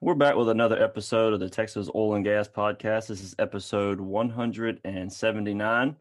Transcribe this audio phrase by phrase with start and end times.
[0.00, 3.08] We're back with another episode of the Texas Oil and Gas Podcast.
[3.08, 5.96] This is episode 179.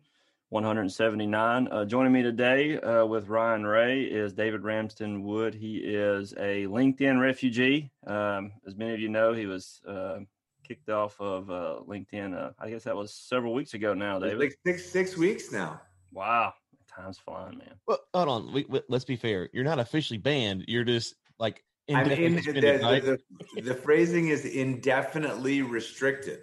[0.50, 1.68] 179.
[1.68, 5.56] Uh, joining me today uh, with Ryan Ray is David Ramsden Wood.
[5.56, 7.90] He is a LinkedIn refugee.
[8.06, 10.20] Um, as many of you know, he was uh,
[10.64, 12.40] kicked off of uh, LinkedIn.
[12.40, 14.40] Uh, I guess that was several weeks ago now, David.
[14.40, 15.82] Like six six weeks now.
[16.12, 16.54] Wow,
[16.88, 17.74] time's flying, man.
[17.88, 18.54] Well, hold on.
[18.54, 19.50] We, we, let's be fair.
[19.54, 20.66] You're not officially banned.
[20.68, 23.20] You're just like I mean, the, the,
[23.56, 26.40] the, the, phrasing is indefinitely restricted.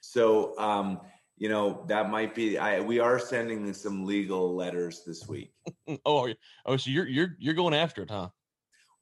[0.00, 1.00] So, um,
[1.36, 2.58] you know, that might be.
[2.58, 5.52] I we are sending some legal letters this week.
[6.04, 6.32] oh,
[6.66, 8.30] oh, so you're you're you're going after it, huh?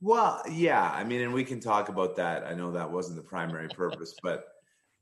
[0.03, 0.91] Well, yeah.
[0.95, 2.47] I mean, and we can talk about that.
[2.47, 4.45] I know that wasn't the primary purpose, but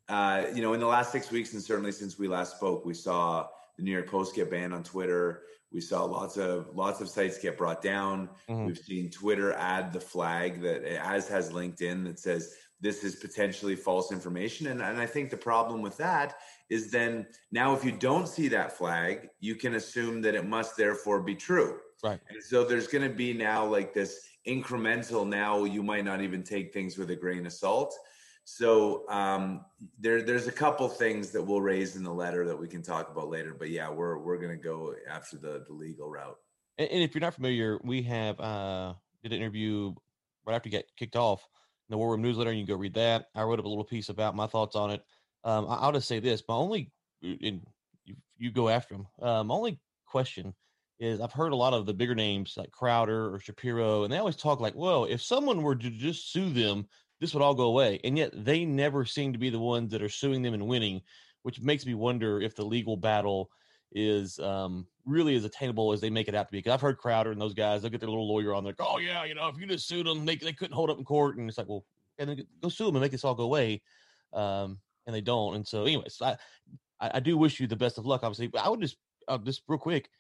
[0.09, 2.95] uh, you know, in the last six weeks, and certainly since we last spoke, we
[2.95, 5.43] saw the New York Post get banned on Twitter.
[5.75, 8.29] We saw lots of lots of sites get brought down.
[8.49, 8.67] Mm-hmm.
[8.67, 13.75] We've seen Twitter add the flag that, as has LinkedIn, that says this is potentially
[13.75, 14.69] false information.
[14.69, 16.37] And, and I think the problem with that
[16.71, 20.77] is then now if you don't see that flag, you can assume that it must
[20.77, 21.81] therefore be true.
[22.05, 22.21] Right.
[22.29, 25.27] And so there's going to be now like this incremental.
[25.27, 27.99] Now you might not even take things with a grain of salt.
[28.45, 29.65] So um,
[29.99, 33.11] there, there's a couple things that we'll raise in the letter that we can talk
[33.11, 33.55] about later.
[33.59, 36.37] But yeah, we're we're to go after the, the legal route.
[36.77, 39.95] And, and, if you're not familiar, we have uh, did an interview
[40.47, 41.47] right after you get kicked off
[41.89, 42.51] in the War Room newsletter.
[42.51, 43.27] And you can go read that.
[43.35, 45.03] I wrote up a little piece about my thoughts on it.
[45.43, 47.63] Um, I, will just say this: my only, and
[48.05, 49.07] you, you go after them.
[49.21, 50.55] Uh, my only question
[51.01, 54.19] is I've heard a lot of the bigger names like Crowder or Shapiro, and they
[54.19, 56.87] always talk like, well, if someone were to just sue them,
[57.25, 57.99] this would all go away.
[58.05, 61.01] And yet they never seem to be the ones that are suing them and winning,
[61.43, 63.49] which makes me wonder if the legal battle
[63.93, 66.59] is um, really as attainable as they make it out to be.
[66.59, 68.99] Because I've heard Crowder and those guys, they'll get their little lawyer on there, oh,
[68.99, 71.39] yeah, you know, if you just sued them, they, they couldn't hold up in court.
[71.39, 71.87] And it's like, well,
[72.19, 73.81] and then go sue them and make this all go away.
[74.35, 75.55] Um, and they don't.
[75.55, 76.37] And so, anyways, I,
[77.01, 78.49] I do wish you the best of luck, obviously.
[78.49, 78.99] But I would just,
[79.29, 80.11] uh, just real quick,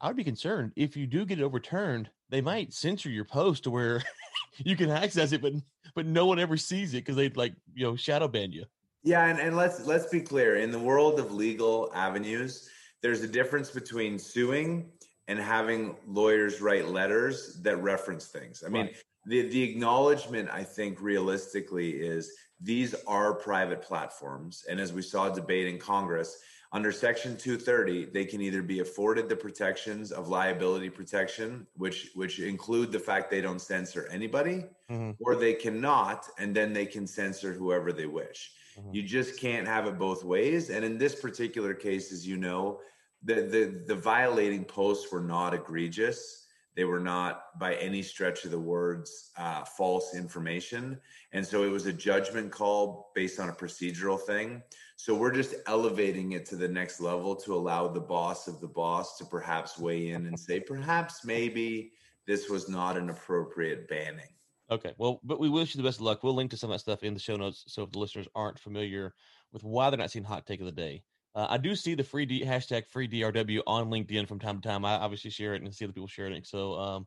[0.00, 3.64] I would be concerned if you do get it overturned, they might censor your post
[3.64, 4.02] to where
[4.58, 5.52] you can access it, but
[5.94, 8.64] but no one ever sees it because they'd like you know shadow ban you.
[9.02, 10.56] Yeah, and, and let's let's be clear.
[10.56, 12.68] In the world of legal avenues,
[13.02, 14.90] there's a difference between suing
[15.28, 18.62] and having lawyers write letters that reference things.
[18.64, 18.96] I mean, right.
[19.26, 25.28] the the acknowledgement I think realistically is these are private platforms, and as we saw
[25.28, 26.38] debate in Congress,
[26.72, 32.38] under Section 230, they can either be afforded the protections of liability protection, which which
[32.38, 35.10] include the fact they don't censor anybody, mm-hmm.
[35.20, 38.52] or they cannot, and then they can censor whoever they wish.
[38.78, 38.94] Mm-hmm.
[38.94, 40.70] You just can't have it both ways.
[40.70, 42.78] And in this particular case, as you know,
[43.24, 46.39] the the, the violating posts were not egregious.
[46.80, 50.98] They were not by any stretch of the words uh, false information.
[51.32, 54.62] And so it was a judgment call based on a procedural thing.
[54.96, 58.66] So we're just elevating it to the next level to allow the boss of the
[58.66, 61.92] boss to perhaps weigh in and say, perhaps maybe
[62.26, 64.32] this was not an appropriate banning.
[64.70, 64.94] Okay.
[64.96, 66.24] Well, but we wish you the best of luck.
[66.24, 67.64] We'll link to some of that stuff in the show notes.
[67.66, 69.12] So if the listeners aren't familiar
[69.52, 71.02] with why they're not seeing hot take of the day,
[71.34, 74.68] uh, I do see the free D, hashtag free DRW on LinkedIn from time to
[74.68, 74.84] time.
[74.84, 76.46] I obviously share it and see other people sharing it.
[76.46, 77.06] So um,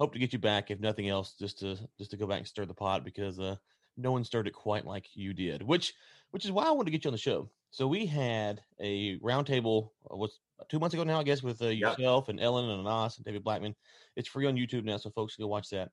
[0.00, 2.46] hope to get you back, if nothing else, just to just to go back and
[2.46, 3.56] stir the pot because uh,
[3.96, 5.62] no one stirred it quite like you did.
[5.62, 5.92] Which
[6.30, 7.50] which is why I wanted to get you on the show.
[7.70, 10.40] So we had a roundtable uh, was
[10.70, 12.30] two months ago now, I guess, with uh, yourself yep.
[12.30, 13.74] and Ellen and Anas and David Blackmon.
[14.16, 15.90] It's free on YouTube now, so folks can go watch that.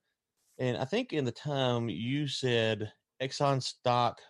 [0.58, 2.92] And I think in the time you said
[3.22, 4.22] Exxon stock,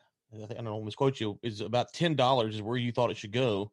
[0.43, 3.11] I, think, I don't know, misquote you, is about ten dollars is where you thought
[3.11, 3.71] it should go.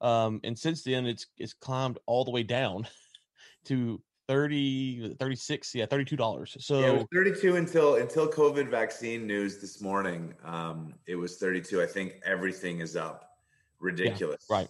[0.00, 2.86] Um, and since then, it's it's climbed all the way down
[3.66, 6.56] to 30 36 yeah 32 dollars.
[6.60, 11.36] So yeah, it was 32 until until covid vaccine news this morning um it was
[11.36, 13.38] 32 i think everything is up.
[13.80, 14.46] Ridiculous.
[14.48, 14.68] yeah, right.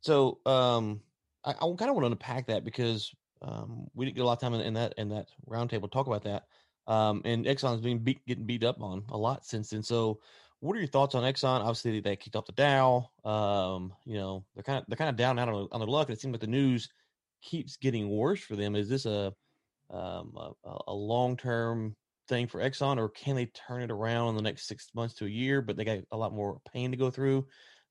[0.00, 1.00] So um
[1.44, 4.34] i, I kind of want to unpack that because um we didn't get a lot
[4.34, 6.44] of time in, in that in that roundtable talk about that
[6.92, 9.82] um and exxon's been beat, getting beat up on a lot since then.
[9.82, 10.18] So
[10.62, 11.60] what are your thoughts on Exxon?
[11.60, 13.10] Obviously, they kicked off the Dow.
[13.24, 16.08] Um, you know, they're kind of they're kind of down out on, on their luck.
[16.08, 16.88] It seems like the news
[17.42, 18.76] keeps getting worse for them.
[18.76, 19.34] Is this a
[19.90, 20.32] um,
[20.64, 21.96] a, a long term
[22.28, 25.26] thing for Exxon, or can they turn it around in the next six months to
[25.26, 25.62] a year?
[25.62, 27.44] But they got a lot more pain to go through.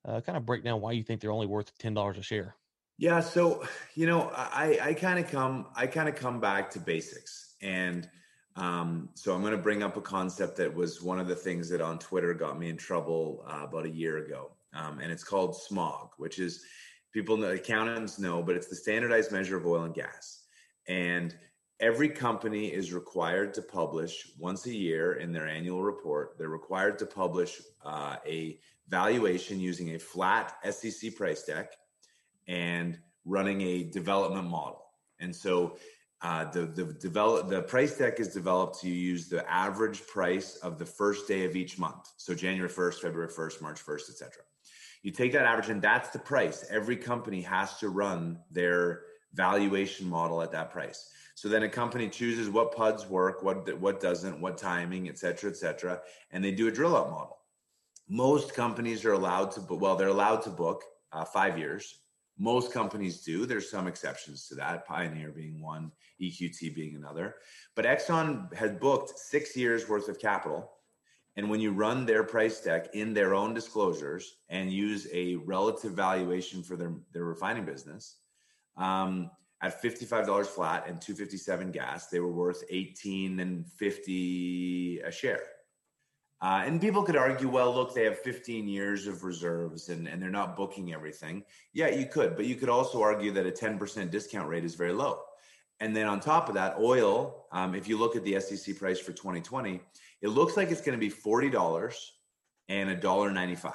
[0.05, 2.55] Uh, kind of break down why you think they're only worth ten dollars a share.
[2.97, 6.79] Yeah, so you know, I I kind of come I kind of come back to
[6.79, 8.09] basics, and
[8.55, 11.69] um, so I'm going to bring up a concept that was one of the things
[11.69, 15.23] that on Twitter got me in trouble uh, about a year ago, um, and it's
[15.23, 16.63] called smog, which is
[17.11, 20.43] people know, accountants know, but it's the standardized measure of oil and gas.
[20.87, 21.35] And
[21.79, 26.37] every company is required to publish once a year in their annual report.
[26.37, 31.73] They're required to publish uh, a valuation using a flat SEC price deck
[32.47, 34.85] and running a development model.
[35.19, 35.77] And so
[36.21, 40.77] uh, the the develop the price deck is developed to use the average price of
[40.77, 42.11] the first day of each month.
[42.17, 44.43] So January 1st, February 1st, March 1st, etc.
[45.01, 46.65] You take that average and that's the price.
[46.69, 49.01] Every company has to run their
[49.33, 51.09] valuation model at that price.
[51.33, 55.49] So then a company chooses what PUDs work, what what doesn't, what timing, et cetera,
[55.49, 56.01] et cetera,
[56.31, 57.39] and they do a drill out model.
[58.07, 60.83] Most companies are allowed to, well, they're allowed to book
[61.13, 62.00] uh, five years.
[62.41, 63.45] Most companies do.
[63.45, 67.35] There's some exceptions to that, Pioneer being one, EQT being another.
[67.75, 70.71] But Exxon had booked six years worth of capital.
[71.35, 75.91] And when you run their price deck in their own disclosures and use a relative
[75.91, 78.15] valuation for their, their refining business,
[78.75, 79.29] um,
[79.61, 85.43] at $55 flat and 257 gas, they were worth 18 and 50 a share.
[86.41, 90.19] Uh, and people could argue, well, look, they have 15 years of reserves and, and
[90.19, 91.43] they're not booking everything.
[91.71, 94.91] Yeah, you could, but you could also argue that a 10% discount rate is very
[94.91, 95.19] low.
[95.79, 98.99] And then on top of that, oil, um, if you look at the SEC price
[98.99, 99.81] for 2020,
[100.21, 101.95] it looks like it's going to be $40
[102.69, 103.73] and $1.95,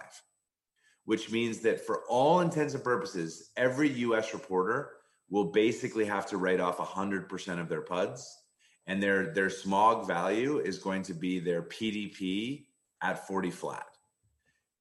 [1.05, 4.91] which means that for all intents and purposes, every US reporter
[5.31, 8.27] will basically have to write off 100% of their PUDs
[8.87, 12.67] and their their smog value is going to be their PDP
[13.03, 13.87] at 40 flat.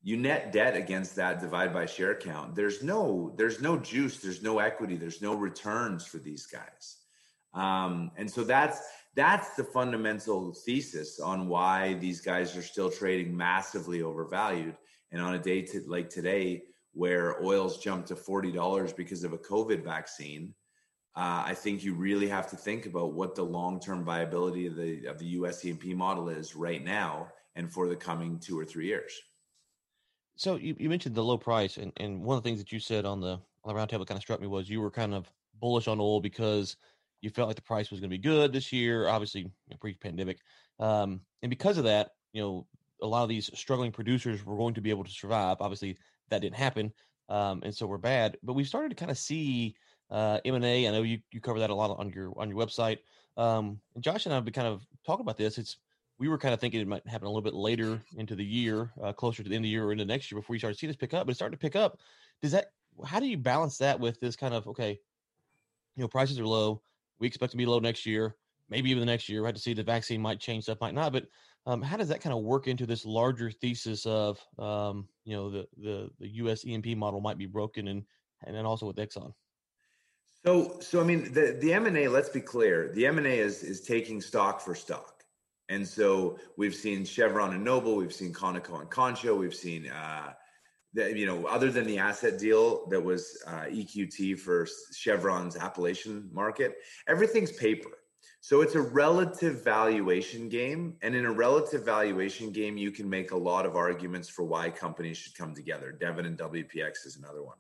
[0.04, 2.56] You net debt against that divide by share count.
[2.56, 6.98] There's no there's no juice, there's no equity, there's no returns for these guys.
[7.54, 8.82] Um, and so that's
[9.16, 14.76] that's the fundamental thesis on why these guys are still trading massively overvalued.
[15.12, 19.38] And on a day to, like today, where oil's jumped to $40 because of a
[19.38, 20.54] COVID vaccine,
[21.18, 25.06] uh, I think you really have to think about what the long-term viability of the
[25.06, 28.88] of the US E&P model is right now and for the coming two or three
[28.88, 29.14] years.
[30.36, 32.80] So you, you mentioned the low price, and, and one of the things that you
[32.80, 35.32] said on the on the roundtable kind of struck me was you were kind of
[35.60, 36.76] bullish on oil because
[37.22, 39.78] you felt like the price was going to be good this year, obviously you know,
[39.80, 40.40] pre-pandemic,
[40.80, 42.68] um, and because of that, you know,
[43.02, 45.58] a lot of these struggling producers were going to be able to survive.
[45.62, 45.98] Obviously,
[46.30, 46.92] that didn't happen,
[47.30, 48.38] um, and so we're bad.
[48.44, 49.76] But we started to kind of see
[50.12, 50.88] uh, M&A.
[50.88, 53.00] I know you, you cover that a lot on your on your website.
[53.38, 55.58] Um, and Josh and I have been kind of talking about this.
[55.58, 55.78] It's
[56.18, 58.92] we were kind of thinking it might happen a little bit later into the year,
[59.04, 60.74] uh, closer to the end of the year or into next year before you start
[60.74, 61.26] to see this pick up.
[61.26, 62.00] But it's starting to pick up.
[62.42, 62.68] Does that?
[63.06, 65.00] How do you balance that with this kind of okay?
[65.96, 66.82] You know, prices are low.
[67.20, 68.36] We expect to be low next year,
[68.70, 69.42] maybe even the next year.
[69.42, 71.12] We have to see the vaccine might change stuff, might not.
[71.12, 71.26] But
[71.66, 75.50] um, how does that kind of work into this larger thesis of um, you know
[75.50, 76.66] the the the U.S.
[76.66, 78.04] E&P model might be broken and
[78.46, 79.34] and then also with Exxon?
[80.46, 82.08] So, so I mean, the the M and A.
[82.08, 82.92] Let's be clear.
[82.94, 85.24] The M and A is is taking stock for stock,
[85.70, 90.34] and so we've seen Chevron and Noble, we've seen Conoco and Concho, we've seen, uh,
[90.94, 96.76] you know, other than the asset deal that was uh, EQT for Chevron's Appalachian market,
[97.08, 97.90] everything's paper.
[98.42, 103.32] So it's a relative valuation game, and in a relative valuation game, you can make
[103.32, 105.92] a lot of arguments for why companies should come together.
[105.92, 107.58] Devon and WPX is another one.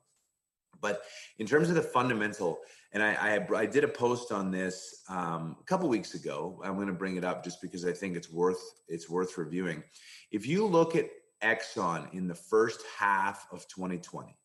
[0.85, 1.01] But
[1.39, 2.59] in terms of the fundamental,
[2.91, 6.61] and I, I, I did a post on this um, a couple weeks ago.
[6.63, 9.81] I'm going to bring it up just because I think it's worth it's worth reviewing.
[10.29, 11.09] If you look at
[11.43, 14.38] Exxon in the first half of 2020,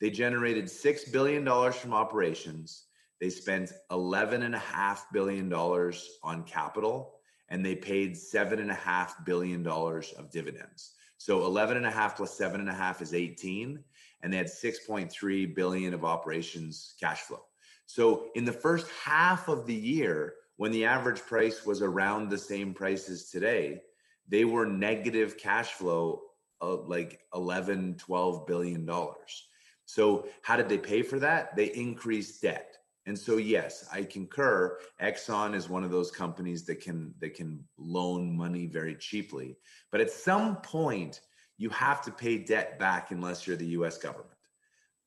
[0.00, 2.84] they generated six billion dollars from operations.
[3.20, 7.12] They spent eleven and a half billion dollars on capital,
[7.50, 10.94] and they paid seven and a half billion dollars of dividends.
[11.18, 13.82] So 11 and a half plus seven and a half is 18
[14.24, 17.44] and they had 6.3 billion of operations cash flow.
[17.84, 22.38] So in the first half of the year, when the average price was around the
[22.38, 23.82] same price as today,
[24.26, 26.22] they were negative cash flow
[26.62, 29.46] of like 11, 12 billion dollars.
[29.84, 31.54] So how did they pay for that?
[31.54, 32.78] They increased debt.
[33.04, 34.78] And so yes, I concur.
[35.02, 39.58] Exxon is one of those companies that can that can loan money very cheaply.
[39.92, 41.20] But at some point,
[41.56, 44.30] you have to pay debt back unless you're the US government.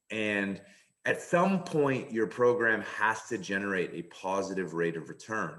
[0.10, 0.62] And
[1.06, 5.56] at some point, your program has to generate a positive rate of return.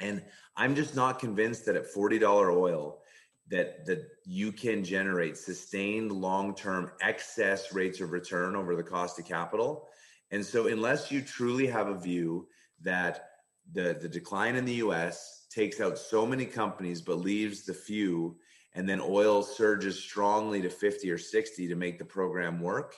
[0.00, 0.22] And
[0.56, 2.22] I'm just not convinced that at $40
[2.54, 3.02] oil,
[3.50, 9.26] that that you can generate sustained long-term excess rates of return over the cost of
[9.26, 9.88] capital.
[10.30, 12.48] And so unless you truly have a view
[12.80, 13.28] that
[13.72, 18.36] the, the decline in the US takes out so many companies but leaves the few
[18.74, 22.96] and then oil surges strongly to 50 or 60 to make the program work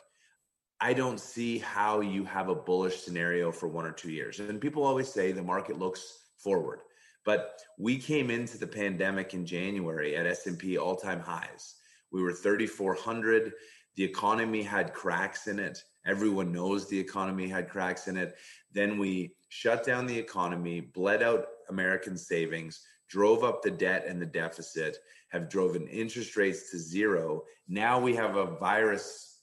[0.81, 4.40] I don't see how you have a bullish scenario for one or two years.
[4.40, 6.81] And people always say the market looks forward.
[7.25, 11.76] But we came into the pandemic in January at S&P all-time highs.
[12.12, 13.52] We were 3400.
[13.97, 15.83] The economy had cracks in it.
[16.04, 18.37] Everyone knows the economy had cracks in it.
[18.73, 24.20] Then we shut down the economy, bled out American savings, drove up the debt and
[24.20, 27.42] the deficit, have driven interest rates to zero.
[27.68, 29.40] Now we have a virus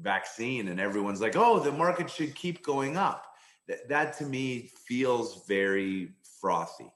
[0.00, 3.26] vaccine and everyone's like, oh, the market should keep going up.
[3.68, 6.92] That, that to me feels very frothy.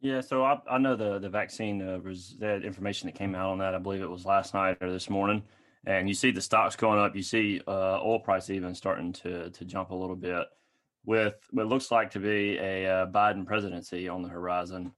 [0.00, 3.48] Yeah, so I, I know the the vaccine uh, was that information that came out
[3.48, 3.74] on that.
[3.74, 5.42] I believe it was last night or this morning,
[5.86, 7.16] and you see the stocks going up.
[7.16, 10.44] You see uh, oil price even starting to to jump a little bit,
[11.04, 14.92] with what looks like to be a uh, Biden presidency on the horizon.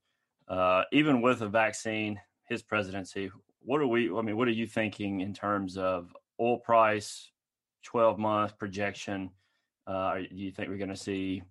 [0.49, 4.11] Uh, even with a vaccine, his presidency, what are we?
[4.17, 7.31] I mean, what are you thinking in terms of oil price,
[7.83, 9.31] twelve month projection?
[9.87, 11.43] Uh, do you think we're going to see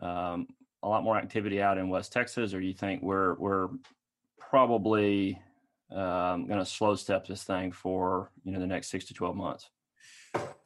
[0.00, 0.46] um,
[0.82, 3.68] a lot more activity out in West Texas, or do you think we're we're
[4.38, 5.40] probably
[5.90, 9.34] um, going to slow step this thing for you know the next six to twelve
[9.34, 9.68] months?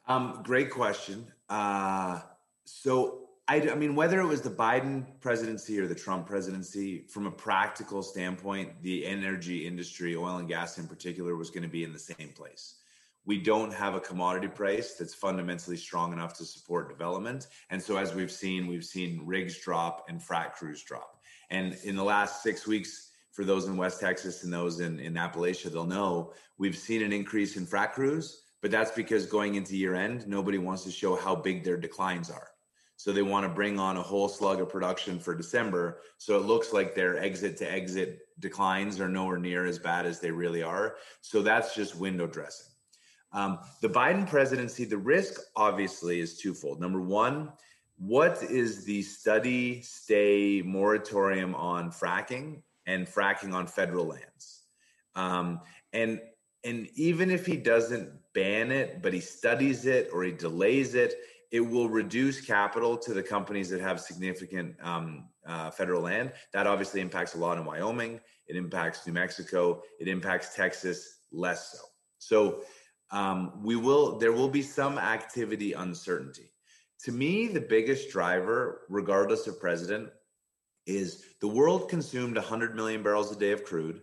[0.07, 1.25] Um, great question.
[1.49, 2.19] Uh,
[2.65, 7.27] so I, I mean, whether it was the Biden presidency or the Trump presidency, from
[7.27, 11.83] a practical standpoint, the energy industry, oil and gas in particular, was going to be
[11.83, 12.75] in the same place.
[13.25, 17.47] We don't have a commodity price that's fundamentally strong enough to support development.
[17.69, 21.19] And so, as we've seen, we've seen rigs drop and frac crews drop.
[21.49, 25.15] And in the last six weeks, for those in West Texas and those in, in
[25.15, 29.75] Appalachia, they'll know we've seen an increase in frac crews, but that's because going into
[29.75, 32.52] year end, nobody wants to show how big their declines are.
[33.03, 35.99] So they want to bring on a whole slug of production for December.
[36.19, 40.21] So it looks like their exit to exit declines are nowhere near as bad as
[40.21, 40.95] they really are.
[41.19, 42.71] So that's just window dressing.
[43.33, 46.79] Um, the Biden presidency, the risk obviously is twofold.
[46.79, 47.51] Number one,
[47.97, 54.61] what is the study stay moratorium on fracking and fracking on federal lands?
[55.13, 55.59] Um,
[55.91, 56.21] and
[56.63, 61.15] and even if he doesn't ban it, but he studies it or he delays it,
[61.53, 66.33] it will reduce capital to the companies that have significant um, uh, federal land.
[66.51, 68.19] That obviously impacts a lot in Wyoming.
[68.47, 69.83] It impacts New Mexico.
[69.99, 71.77] It impacts Texas less so.
[72.17, 72.61] So
[73.11, 74.17] um, we will.
[74.17, 76.51] There will be some activity uncertainty.
[77.03, 80.09] To me, the biggest driver, regardless of president,
[80.87, 84.01] is the world consumed 100 million barrels a day of crude.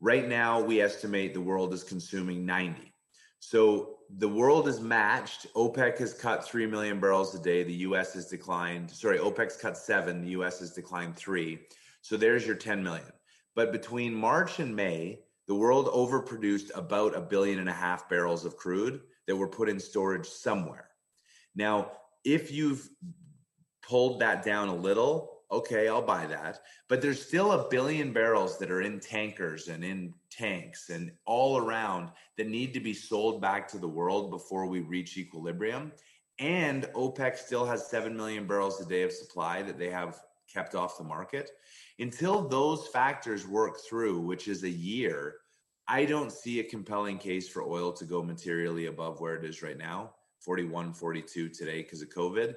[0.00, 2.92] Right now, we estimate the world is consuming 90.
[3.38, 5.46] So the world is matched.
[5.54, 7.62] OPEC has cut 3 million barrels a day.
[7.62, 10.22] The US has declined, sorry, OPEC's cut seven.
[10.22, 11.60] The US has declined three.
[12.02, 13.12] So there's your 10 million.
[13.54, 18.44] But between March and May, the world overproduced about a billion and a half barrels
[18.44, 20.88] of crude that were put in storage somewhere.
[21.54, 21.92] Now,
[22.24, 22.88] if you've
[23.82, 26.60] pulled that down a little, okay, I'll buy that.
[26.88, 31.58] But there's still a billion barrels that are in tankers and in tanks and all
[31.58, 35.92] around that need to be sold back to the world before we reach equilibrium.
[36.38, 40.18] And OPEC still has 7 million barrels a day of supply that they have
[40.52, 41.50] kept off the market.
[41.98, 45.36] Until those factors work through, which is a year,
[45.86, 49.62] I don't see a compelling case for oil to go materially above where it is
[49.62, 52.54] right now 41, 42 today because of COVID.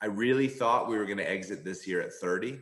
[0.00, 2.60] I really thought we were going to exit this year at 30.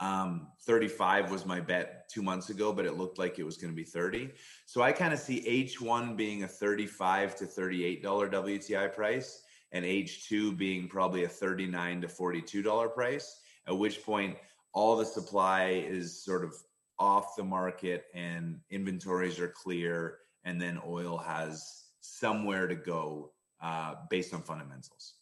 [0.00, 3.70] Um, 35 was my bet two months ago, but it looked like it was going
[3.70, 4.30] to be 30.
[4.64, 9.42] So I kind of see H1 being a 35 to 38 dollar WTI price,
[9.72, 13.40] and H2 being probably a 39 to 42 dollar price.
[13.68, 14.36] At which point,
[14.72, 16.54] all the supply is sort of
[16.98, 23.94] off the market and inventories are clear, and then oil has somewhere to go uh,
[24.08, 25.14] based on fundamentals.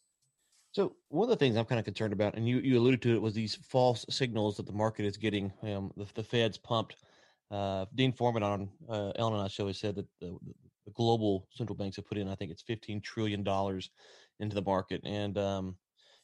[0.79, 3.13] So one of the things I'm kind of concerned about, and you, you alluded to
[3.13, 5.53] it, was these false signals that the market is getting.
[5.65, 6.95] Um, the, the Fed's pumped.
[7.51, 10.39] Uh, Dean Foreman on uh, Ellen and I show has said that the,
[10.87, 13.91] the, global central banks have put in, I think it's 15 trillion dollars
[14.39, 15.01] into the market.
[15.05, 15.75] And um,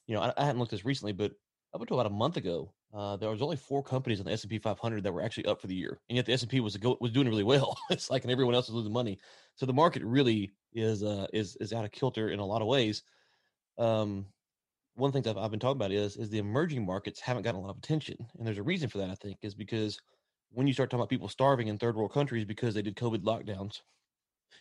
[0.06, 1.32] you know, I, I, hadn't looked this recently, but
[1.74, 4.60] up until about a month ago, uh, there was only four companies on the S&P
[4.60, 7.10] 500 that were actually up for the year, and yet the S&P was go, was
[7.10, 7.76] doing really well.
[7.90, 9.18] it's like, and everyone else is losing money.
[9.56, 12.68] So the market really is uh, is is out of kilter in a lot of
[12.68, 13.02] ways.
[13.78, 14.26] Um,
[14.94, 17.42] one of the things I've, I've been talking about is is the emerging markets haven't
[17.42, 19.10] gotten a lot of attention, and there's a reason for that.
[19.10, 19.98] I think is because
[20.50, 23.24] when you start talking about people starving in third world countries because they did COVID
[23.24, 23.80] lockdowns,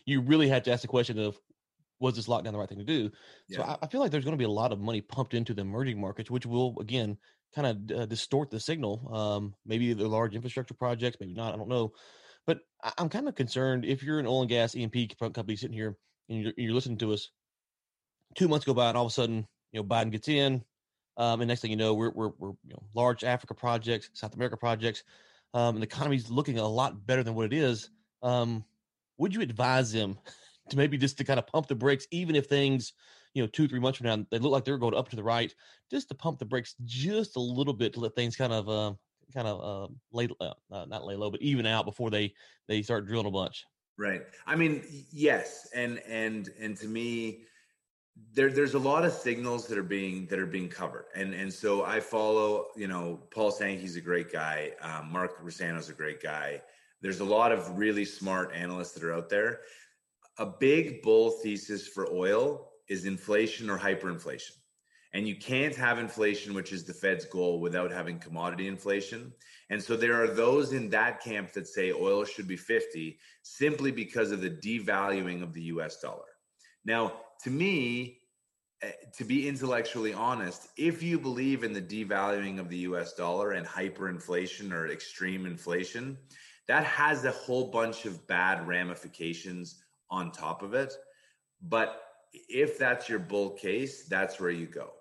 [0.06, 1.38] you really had to ask the question of
[2.00, 3.10] was this lockdown the right thing to do?
[3.48, 3.58] Yeah.
[3.58, 5.54] So I, I, feel like there's going to be a lot of money pumped into
[5.54, 7.18] the emerging markets, which will again
[7.56, 9.10] kind of uh, distort the signal.
[9.14, 11.54] Um, maybe the large infrastructure projects, maybe not.
[11.54, 11.94] I don't know,
[12.46, 15.76] but I, am kind of concerned if you're an oil and gas E&P company sitting
[15.76, 15.96] here
[16.30, 17.30] and you're, you're listening to us.
[18.36, 20.64] Two months go by, and all of a sudden, you know, Biden gets in,
[21.18, 24.36] um, and next thing you know, we're we're, we're you know, large Africa projects, South
[24.36, 25.04] America projects,
[25.54, 27.90] um, and the economy's looking a lot better than what it is.
[28.22, 28.64] Um,
[29.18, 30.18] would you advise them
[30.70, 32.94] to maybe just to kind of pump the brakes, even if things,
[33.34, 35.24] you know, two three months from now they look like they're going up to the
[35.24, 35.54] right,
[35.92, 38.94] just to pump the brakes just a little bit to let things kind of uh,
[39.34, 42.34] kind of uh, lay uh, not lay low, but even out before they
[42.68, 43.66] they start drilling a bunch.
[43.98, 44.24] Right.
[44.48, 47.42] I mean, yes, and and and to me,
[48.34, 51.52] there there's a lot of signals that are being that are being covered, and and
[51.52, 52.68] so I follow.
[52.76, 54.72] You know, Paul Sankey's a great guy.
[54.82, 56.62] Um, Mark Rossano's a great guy.
[57.02, 59.62] There's a lot of really smart analysts that are out there.
[60.38, 64.52] A big bull thesis for oil is inflation or hyperinflation.
[65.14, 69.32] And you can't have inflation, which is the Fed's goal, without having commodity inflation.
[69.70, 73.92] And so there are those in that camp that say oil should be 50 simply
[73.92, 76.26] because of the devaluing of the US dollar.
[76.86, 77.14] Now,
[77.44, 78.20] to me,
[78.82, 83.52] eh, to be intellectually honest, if you believe in the devaluing of the US dollar
[83.52, 86.18] and hyperinflation or extreme inflation,
[86.68, 90.94] that has a whole bunch of bad ramifications on top of it.
[91.62, 92.02] But
[92.34, 94.92] if that's your bull case, that's where you go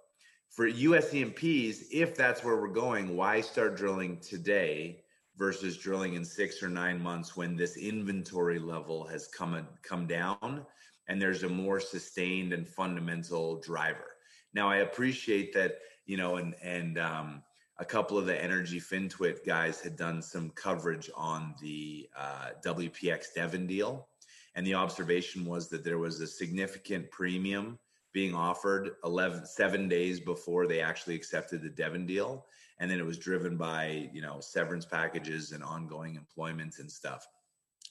[0.52, 5.02] for US E&Ps, if that's where we're going, why start drilling today
[5.38, 10.66] versus drilling in six or nine months when this inventory level has come come down
[11.08, 14.16] and there's a more sustained and fundamental driver.
[14.54, 17.42] Now I appreciate that, you know, and and um,
[17.78, 23.34] a couple of the energy FinTwit guys had done some coverage on the uh, WPX
[23.34, 24.08] Devon deal,
[24.54, 27.78] and the observation was that there was a significant premium
[28.12, 32.46] being offered 11 7 days before they actually accepted the Devon deal.
[32.78, 37.26] And then it was driven by you know severance packages and ongoing employment and stuff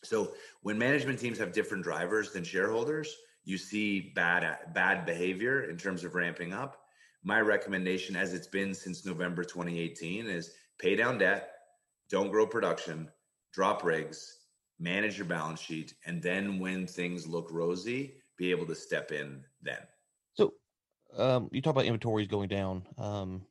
[0.04, 5.78] so when management teams have different drivers than shareholders you see bad bad behavior in
[5.78, 6.82] terms of ramping up
[7.24, 11.52] my recommendation as it's been since november 2018 is pay down debt
[12.10, 13.10] don't grow production
[13.54, 14.40] drop rigs
[14.80, 19.44] manage your balance sheet and then when things look rosy be able to step in
[19.62, 19.80] then
[20.34, 20.54] so,
[21.18, 22.84] um, you talk about inventories going down.
[22.98, 23.42] Um,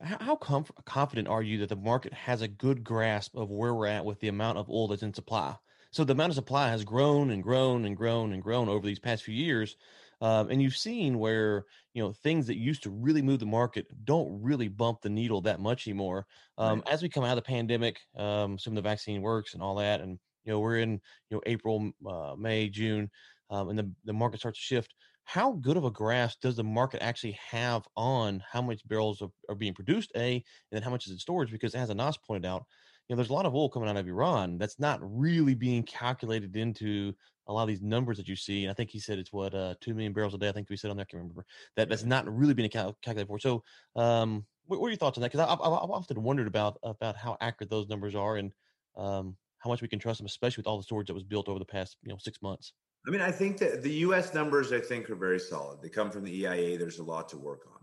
[0.00, 3.86] how, comf- confident are you that the market has a good grasp of where we're
[3.86, 5.56] at with the amount of oil that's in supply?
[5.90, 8.98] So the amount of supply has grown and grown and grown and grown over these
[8.98, 9.76] past few years.
[10.20, 13.86] Um, and you've seen where you know things that used to really move the market
[14.04, 16.26] don't really bump the needle that much anymore.
[16.58, 16.94] Um, right.
[16.94, 19.76] As we come out of the pandemic, um, some of the vaccine works and all
[19.76, 20.92] that, and you know we're in
[21.30, 23.10] you know April, uh, May, June,
[23.50, 26.64] um, and the the market starts to shift how good of a grasp does the
[26.64, 30.90] market actually have on how much barrels are, are being produced, A, and then how
[30.90, 31.50] much is in storage?
[31.50, 32.64] Because as Anas pointed out,
[33.08, 35.82] you know, there's a lot of oil coming out of Iran that's not really being
[35.82, 37.12] calculated into
[37.46, 38.64] a lot of these numbers that you see.
[38.64, 40.48] And I think he said it's what uh, two million barrels a day.
[40.48, 41.04] I think we said on there.
[41.04, 41.44] I can't remember
[41.76, 41.88] that.
[41.88, 43.38] That's not really being cal- calculated for.
[43.38, 43.62] So,
[43.96, 45.32] um, what, what, are your thoughts on that?
[45.32, 48.52] Because I've, I've, often wondered about about how accurate those numbers are and
[48.96, 51.48] um, how much we can trust them, especially with all the storage that was built
[51.48, 52.72] over the past you know six months.
[53.06, 54.32] I mean, I think that the U.S.
[54.32, 55.82] numbers, I think, are very solid.
[55.82, 56.78] They come from the EIA.
[56.78, 57.74] There's a lot to work on.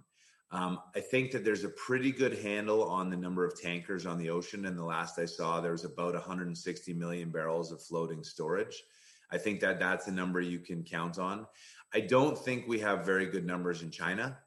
[0.53, 4.17] Um, I think that there's a pretty good handle on the number of tankers on
[4.17, 4.65] the ocean.
[4.65, 8.83] And the last I saw, there was about 160 million barrels of floating storage.
[9.31, 11.47] I think that that's a number you can count on.
[11.93, 14.37] I don't think we have very good numbers in China.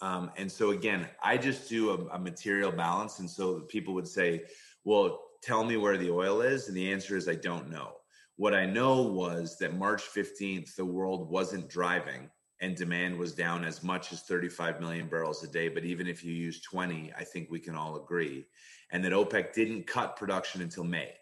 [0.00, 3.20] Um, and so, again, I just do a, a material balance.
[3.20, 4.44] And so people would say,
[4.84, 6.66] well, tell me where the oil is.
[6.66, 7.92] And the answer is, I don't know.
[8.36, 13.64] What I know was that March 15th, the world wasn't driving and demand was down
[13.64, 15.68] as much as 35 million barrels a day.
[15.68, 18.46] But even if you use 20, I think we can all agree.
[18.90, 21.12] And that OPEC didn't cut production until May.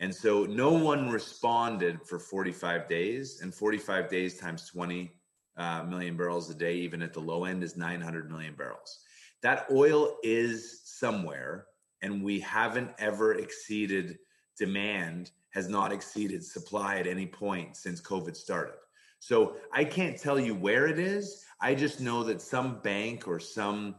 [0.00, 5.12] And so no one responded for 45 days, and 45 days times 20
[5.58, 9.00] uh, million barrels a day, even at the low end, is 900 million barrels.
[9.42, 11.66] That oil is somewhere,
[12.00, 14.18] and we haven't ever exceeded
[14.58, 18.74] demand has not exceeded supply at any point since COVID started.
[19.18, 21.44] So I can't tell you where it is.
[21.60, 23.96] I just know that some bank or some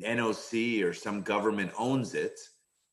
[0.00, 2.38] NOC or some government owns it.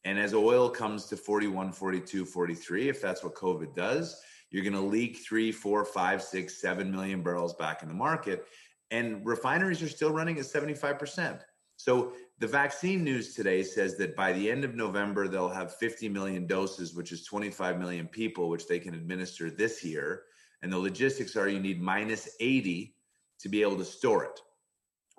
[0.05, 4.73] And as oil comes to 41, 42, 43, if that's what COVID does, you're going
[4.73, 8.45] to leak three, four, five, six, seven million barrels back in the market.
[8.89, 11.39] And refineries are still running at 75%.
[11.77, 16.09] So the vaccine news today says that by the end of November, they'll have 50
[16.09, 20.23] million doses, which is 25 million people, which they can administer this year.
[20.63, 22.95] And the logistics are you need minus 80
[23.41, 24.39] to be able to store it.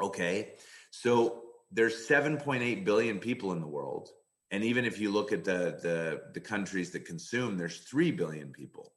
[0.02, 0.54] Okay.
[0.90, 4.08] So there's 7.8 billion people in the world.
[4.50, 8.50] And even if you look at the, the, the countries that consume, there's 3 billion
[8.50, 8.91] people.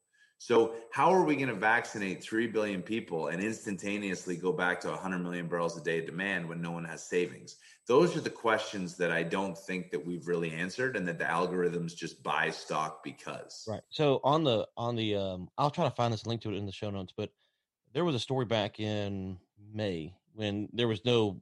[0.46, 4.90] So, how are we going to vaccinate 3 billion people and instantaneously go back to
[4.90, 7.56] 100 million barrels a day demand when no one has savings?
[7.88, 11.26] Those are the questions that I don't think that we've really answered and that the
[11.26, 13.66] algorithms just buy stock because.
[13.68, 13.82] Right.
[13.90, 16.68] So, on the, on the, um, I'll try to find this link to it in
[16.68, 17.32] the show notes, but
[17.94, 19.40] there was a story back in
[19.74, 21.42] May when there was no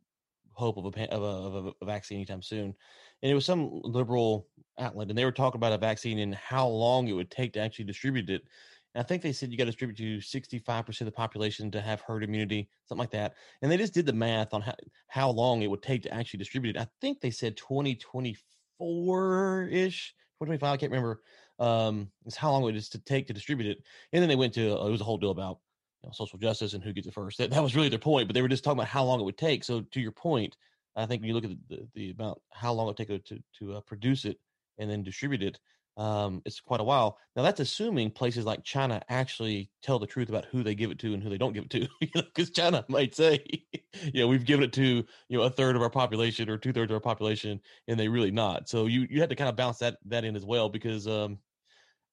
[0.53, 2.73] hope of a, of a, of a vaccine anytime soon.
[3.21, 4.47] And it was some liberal
[4.79, 7.59] outlet, and they were talking about a vaccine and how long it would take to
[7.59, 8.43] actually distribute it
[8.95, 11.81] and I think they said you got to distribute to 65% of the population to
[11.81, 13.35] have herd immunity, something like that.
[13.61, 14.75] And they just did the math on how,
[15.07, 16.79] how long it would take to actually distribute it.
[16.79, 20.73] I think they said 2024 ish, 2025.
[20.73, 21.21] I can't remember.
[21.59, 23.79] Um, it's how long it is to take to distribute it.
[24.11, 25.57] And then they went to, uh, it was a whole deal about
[26.03, 27.39] you know, social justice and who gets it first.
[27.39, 29.23] That, that was really their point, but they were just talking about how long it
[29.23, 29.63] would take.
[29.63, 30.55] So to your point,
[30.95, 33.25] I think when you look at the, the, the amount, how long it would take
[33.25, 34.37] to, to uh, produce it
[34.77, 35.57] and then distribute it,
[35.95, 37.17] um, it's quite a while.
[37.35, 40.99] Now that's assuming places like China actually tell the truth about who they give it
[40.99, 41.87] to and who they don't give it to.
[42.13, 43.43] Because China might say,
[44.13, 46.73] you know, we've given it to you know a third of our population or two
[46.73, 48.69] thirds of our population, and they really not.
[48.69, 51.37] So you you had to kind of bounce that that in as well because um,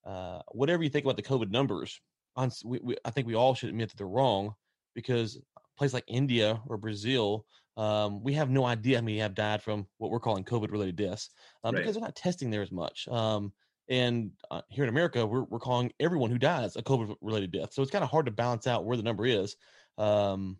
[0.05, 1.99] uh, whatever you think about the COVID numbers,
[2.35, 4.53] on we, we, I think we all should admit that they're wrong
[4.93, 5.39] because
[5.77, 7.45] place like India or Brazil,
[7.77, 10.95] um, we have no idea how many have died from what we're calling COVID related
[10.95, 11.29] deaths
[11.63, 11.81] um, right.
[11.81, 13.07] because they're not testing there as much.
[13.07, 13.51] Um,
[13.91, 17.73] and uh, here in America, we're, we're calling everyone who dies a COVID related death.
[17.73, 19.57] So it's kind of hard to balance out where the number is.
[19.97, 20.57] Um,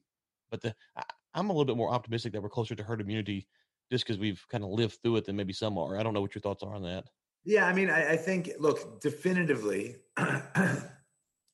[0.51, 3.47] but the, I, I'm a little bit more optimistic that we're closer to herd immunity
[3.89, 5.97] just because we've kind of lived through it than maybe some are.
[5.97, 7.05] I don't know what your thoughts are on that.
[7.45, 10.83] Yeah, I mean, I, I think, look, definitively, a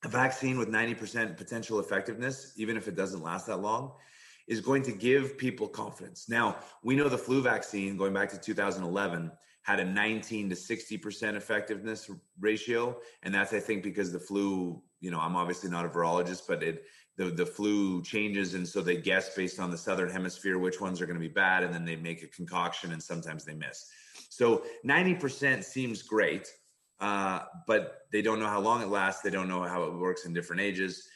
[0.03, 3.91] vaccine with 90% potential effectiveness, even if it doesn't last that long,
[4.47, 6.27] is going to give people confidence.
[6.27, 9.31] Now, we know the flu vaccine going back to 2011
[9.67, 12.97] had a 19 to 60% effectiveness ratio.
[13.23, 16.63] And that's, I think, because the flu, you know, I'm obviously not a virologist, but
[16.63, 16.86] it,
[17.17, 18.53] the, the flu changes.
[18.53, 21.27] And so they guess based on the Southern hemisphere, which ones are going to be
[21.27, 21.63] bad.
[21.63, 23.91] And then they make a concoction and sometimes they miss.
[24.30, 26.47] So 90% seems great,
[27.01, 29.21] uh, but they don't know how long it lasts.
[29.21, 31.10] They don't know how it works in different ages.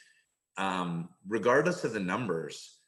[0.58, 2.80] Um, regardless of the numbers,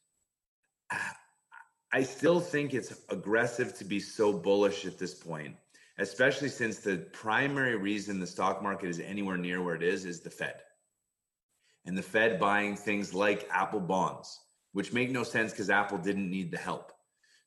[1.93, 5.55] I still think it's aggressive to be so bullish at this point,
[5.99, 10.19] especially since the primary reason the stock market is anywhere near where it is is
[10.19, 10.55] the Fed.
[11.85, 14.39] And the Fed buying things like Apple bonds,
[14.71, 16.93] which make no sense because Apple didn't need the help.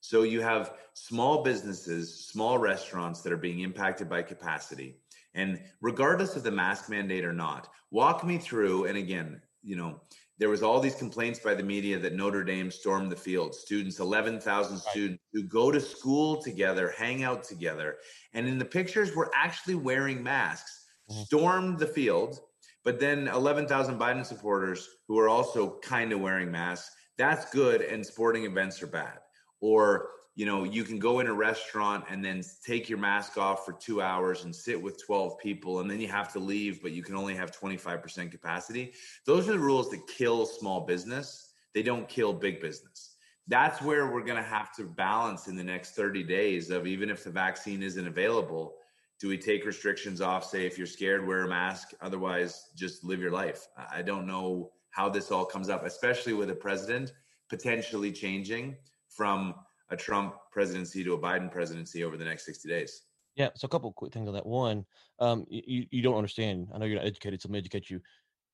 [0.01, 5.01] So you have small businesses, small restaurants that are being impacted by capacity.
[5.35, 8.85] And regardless of the mask mandate or not, walk me through.
[8.85, 10.01] And again, you know,
[10.39, 13.55] there was all these complaints by the media that Notre Dame stormed the field.
[13.55, 17.97] Students, 11,000 students who go to school together, hang out together,
[18.35, 21.23] and in the pictures were actually wearing masks, mm-hmm.
[21.23, 22.41] stormed the field,
[22.85, 26.95] but then 11,000 Biden supporters who are also kind of wearing masks.
[27.19, 29.19] That's good and sporting events are bad.
[29.61, 33.65] Or you know, you can go in a restaurant and then take your mask off
[33.65, 36.93] for two hours and sit with 12 people, and then you have to leave, but
[36.93, 38.93] you can only have 25% capacity.
[39.25, 41.55] Those are the rules that kill small business.
[41.73, 43.15] They don't kill big business.
[43.49, 47.09] That's where we're going to have to balance in the next 30 days of even
[47.09, 48.75] if the vaccine isn't available,
[49.19, 50.45] do we take restrictions off?
[50.45, 51.93] Say, if you're scared, wear a mask.
[52.03, 53.69] Otherwise, just live your life.
[53.91, 57.13] I don't know how this all comes up, especially with a president
[57.49, 58.77] potentially changing
[59.09, 59.55] from
[59.91, 63.03] a Trump presidency to a Biden presidency over the next 60 days.
[63.37, 63.51] Yeah.
[63.55, 64.47] So a couple quick things on that.
[64.47, 64.85] One,
[65.21, 66.69] um, you, you don't understand.
[66.75, 68.01] I know you're not educated, so let me educate you.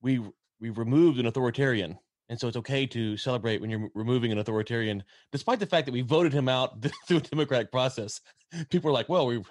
[0.02, 0.20] We
[0.60, 1.98] we've removed an authoritarian.
[2.28, 5.92] And so it's okay to celebrate when you're removing an authoritarian, despite the fact that
[5.92, 8.20] we voted him out through a democratic process.
[8.70, 9.42] People are like, well, we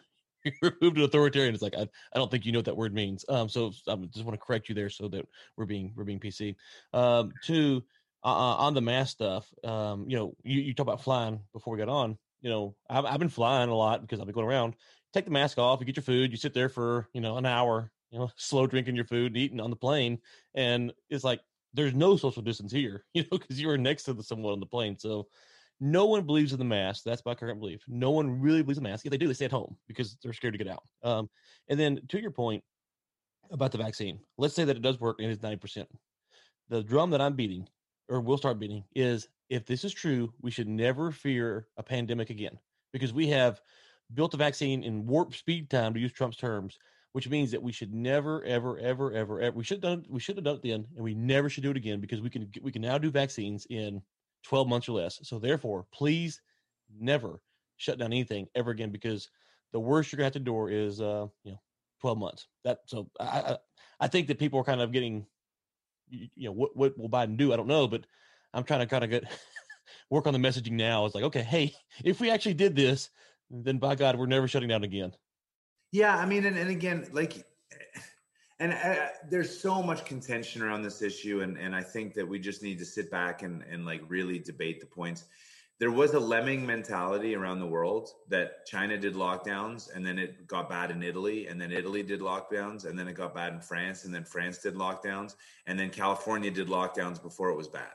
[0.62, 1.54] removed an authoritarian.
[1.54, 3.24] It's like I, I don't think you know what that word means.
[3.30, 6.20] Um, so I just want to correct you there so that we're being we're being
[6.20, 6.56] PC.
[6.94, 7.84] Um, two,
[8.24, 11.80] uh, on the mask stuff, um, you know, you, you talk about flying before we
[11.80, 12.18] got on.
[12.42, 14.76] You know, I've, I've been flying a lot because I've been going around.
[15.14, 17.46] Take the mask off, you get your food, you sit there for you know an
[17.46, 20.20] hour, you know, slow drinking your food, eating on the plane,
[20.56, 21.42] and it's like
[21.74, 24.60] there's no social distance here, you know, because you were next to the, someone on
[24.60, 24.98] the plane.
[24.98, 25.28] So
[25.80, 27.04] no one believes in the mask.
[27.04, 27.82] That's my current belief.
[27.88, 29.06] No one really believes in the mask.
[29.06, 30.84] If they do, they stay at home because they're scared to get out.
[31.04, 31.30] Um,
[31.70, 32.64] and then to your point
[33.50, 35.90] about the vaccine, let's say that it does work and it's ninety percent.
[36.70, 37.68] The drum that I'm beating
[38.12, 42.30] or we'll start beating is if this is true, we should never fear a pandemic
[42.30, 42.60] again
[42.92, 43.62] because we have
[44.14, 46.78] built a vaccine in warp speed time to use Trump's terms,
[47.14, 50.20] which means that we should never, ever, ever, ever, ever we should have done we
[50.20, 52.52] should have done it then, and we never should do it again because we can
[52.62, 54.02] we can now do vaccines in
[54.44, 55.20] 12 months or less.
[55.24, 56.42] So therefore, please
[57.00, 57.42] never
[57.78, 59.30] shut down anything ever again because
[59.72, 61.62] the worst you're gonna have to endure is uh, you know
[62.02, 62.48] 12 months.
[62.66, 63.58] That so I I,
[64.02, 65.26] I think that people are kind of getting
[66.12, 67.54] you know what what will Biden do?
[67.54, 68.06] I don't know, but
[68.54, 69.24] I'm trying to kind of get
[70.10, 71.06] work on the messaging now.
[71.06, 73.10] It's like, okay, hey, if we actually did this,
[73.50, 75.14] then by God, we're never shutting down again.
[75.92, 77.46] Yeah, I mean, and, and again, like,
[78.60, 82.40] and uh, there's so much contention around this issue, and and I think that we
[82.40, 85.26] just need to sit back and and like really debate the points.
[85.82, 90.46] There was a lemming mentality around the world that China did lockdowns, and then it
[90.46, 93.62] got bad in Italy, and then Italy did lockdowns, and then it got bad in
[93.62, 95.34] France, and then France did lockdowns,
[95.66, 97.92] and then California did lockdowns before it was bad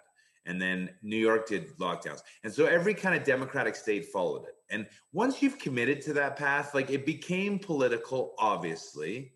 [0.47, 2.23] and then New York did lockdowns.
[2.45, 4.55] And so every kind of democratic state followed it.
[4.71, 9.33] And once you've committed to that path, like it became political, obviously,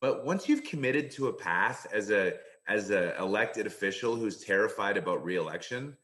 [0.00, 2.34] but once you've committed to a path as a
[2.68, 5.96] as an elected official who's terrified about reelection,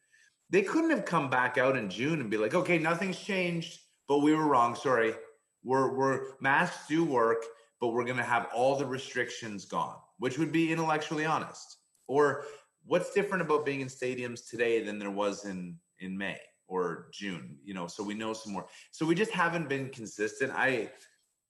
[0.50, 4.18] they couldn't have come back out in June and be like, okay, nothing's changed, but
[4.18, 4.74] we were wrong.
[4.74, 5.14] Sorry.
[5.62, 7.42] We're we're masks do work,
[7.80, 11.78] but we're gonna have all the restrictions gone, which would be intellectually honest.
[12.06, 12.44] Or
[12.84, 17.56] what's different about being in stadiums today than there was in in May or June?
[17.64, 18.66] You know, so we know some more.
[18.90, 20.52] So we just haven't been consistent.
[20.54, 20.90] I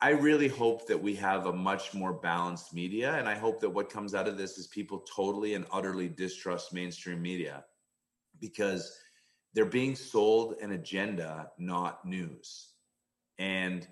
[0.00, 3.70] I really hope that we have a much more balanced media, and I hope that
[3.70, 7.64] what comes out of this is people totally and utterly distrust mainstream media
[8.40, 8.96] because
[9.54, 12.68] they're being sold an agenda, not news.
[13.38, 13.86] And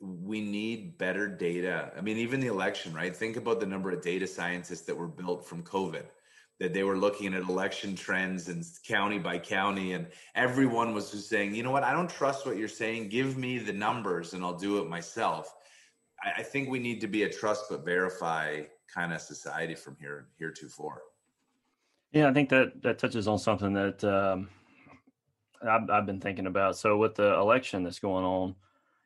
[0.00, 1.92] we need better data.
[1.96, 3.14] I mean, even the election, right?
[3.14, 6.04] Think about the number of data scientists that were built from COVID
[6.60, 11.28] that they were looking at election trends and county by county and everyone was just
[11.28, 14.44] saying you know what i don't trust what you're saying give me the numbers and
[14.44, 15.52] i'll do it myself
[16.22, 19.96] i, I think we need to be a trust but verify kind of society from
[20.00, 21.02] here heretofore
[22.14, 24.48] yeah i think that that touches on something that um,
[25.62, 28.54] I've, I've been thinking about so with the election that's going on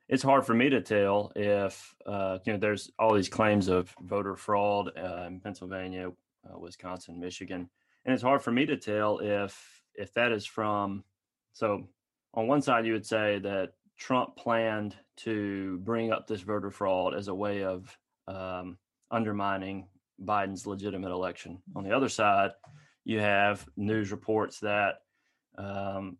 [0.08, 3.94] it's hard for me to tell if uh, you know there's all these claims of
[4.02, 6.10] voter fraud uh, in Pennsylvania,
[6.48, 7.68] uh, Wisconsin, Michigan,
[8.04, 11.04] and it's hard for me to tell if if that is from.
[11.52, 11.88] So,
[12.34, 17.14] on one side, you would say that Trump planned to bring up this voter fraud
[17.14, 17.94] as a way of
[18.28, 18.78] um,
[19.10, 19.88] undermining
[20.24, 21.58] Biden's legitimate election.
[21.76, 22.52] On the other side,
[23.08, 25.02] you have news reports that
[25.56, 26.16] um,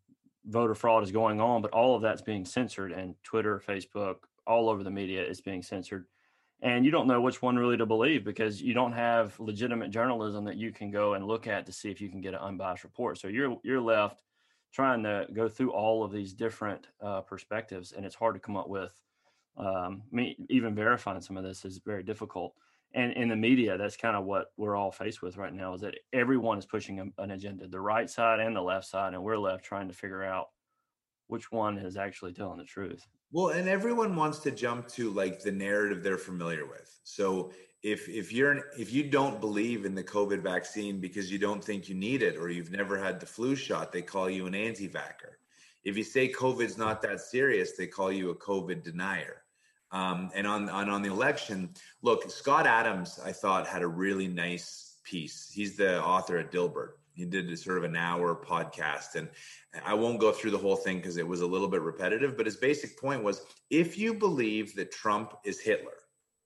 [0.47, 4.69] voter fraud is going on, but all of that's being censored, and Twitter, Facebook, all
[4.69, 6.07] over the media is being censored
[6.61, 10.45] and you don't know which one really to believe because you don't have legitimate journalism
[10.45, 12.85] that you can go and look at to see if you can get an unbiased
[12.85, 13.19] report.
[13.19, 14.23] So you're you're left
[14.73, 18.57] trying to go through all of these different uh, perspectives, and it's hard to come
[18.57, 18.93] up with.
[19.57, 22.55] Um, I mean, even verifying some of this is very difficult.
[22.95, 25.83] And in the media, that's kind of what we're all faced with right now: is
[25.83, 29.37] that everyone is pushing an agenda, the right side and the left side, and we're
[29.37, 30.49] left trying to figure out
[31.27, 33.07] which one is actually telling the truth.
[33.31, 36.99] Well, and everyone wants to jump to like the narrative they're familiar with.
[37.05, 41.63] So if if you're if you don't believe in the COVID vaccine because you don't
[41.63, 44.55] think you need it or you've never had the flu shot, they call you an
[44.55, 45.35] anti-vaxxer.
[45.85, 49.43] If you say COVID's not that serious, they call you a COVID denier.
[49.91, 51.71] Um, and on, on on the election,
[52.03, 55.51] look, Scott Adams, I thought had a really nice piece.
[55.51, 59.29] He's the author at Dilbert he did sort of an hour podcast and
[59.85, 62.47] i won't go through the whole thing because it was a little bit repetitive but
[62.47, 65.99] his basic point was if you believe that trump is hitler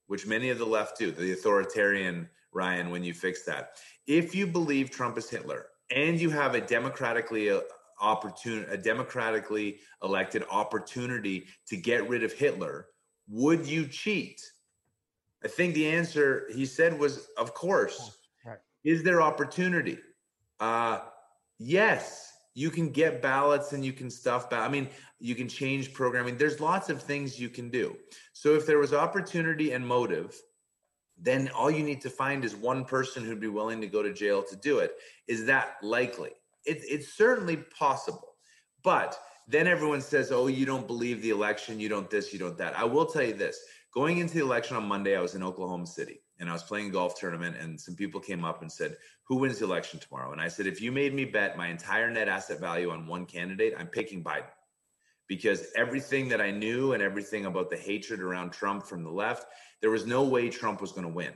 [0.07, 3.76] which many of the left do the authoritarian ryan when you fix that
[4.07, 7.61] if you believe trump is hitler and you have a democratically uh,
[8.02, 12.87] a democratically elected opportunity to get rid of hitler
[13.28, 14.40] would you cheat
[15.44, 18.58] i think the answer he said was of course right.
[18.85, 19.98] is there opportunity
[20.62, 21.00] uh,
[21.58, 24.48] yes, you can get ballots and you can stuff.
[24.48, 26.37] Ba- I mean, you can change programming.
[26.37, 27.96] There's lots of things you can do.
[28.32, 30.40] So if there was opportunity and motive,
[31.18, 34.12] then all you need to find is one person who'd be willing to go to
[34.12, 34.92] jail to do it.
[35.26, 36.30] Is that likely?
[36.64, 38.37] It, it's certainly possible.
[38.85, 42.57] But then everyone says, oh, you don't believe the election, you don't this, you don't
[42.59, 42.76] that.
[42.78, 43.59] I will tell you this
[43.92, 46.88] going into the election on Monday, I was in Oklahoma City and I was playing
[46.88, 48.96] a golf tournament, and some people came up and said,
[49.28, 52.11] "Who wins the election tomorrow?" And I said, "If you made me bet my entire
[52.11, 54.50] net asset value on one candidate, I'm picking Biden."
[55.28, 59.46] Because everything that I knew and everything about the hatred around Trump from the left,
[59.81, 61.35] there was no way Trump was going to win.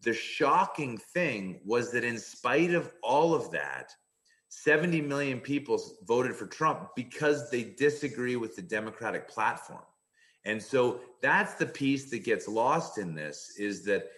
[0.00, 3.94] The shocking thing was that, in spite of all of that,
[4.54, 9.80] 70 million people voted for Trump because they disagree with the Democratic platform.
[10.44, 14.10] And so that's the piece that gets lost in this is that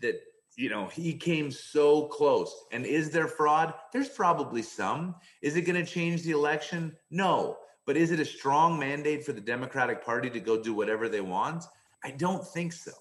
[0.00, 0.22] that
[0.56, 2.50] you know he came so close.
[2.72, 3.74] And is there fraud?
[3.92, 5.16] There's probably some.
[5.42, 6.96] Is it going to change the election?
[7.10, 7.58] No.
[7.84, 11.20] But is it a strong mandate for the democratic party to go do whatever they
[11.20, 11.64] want?
[12.02, 12.92] I don't think so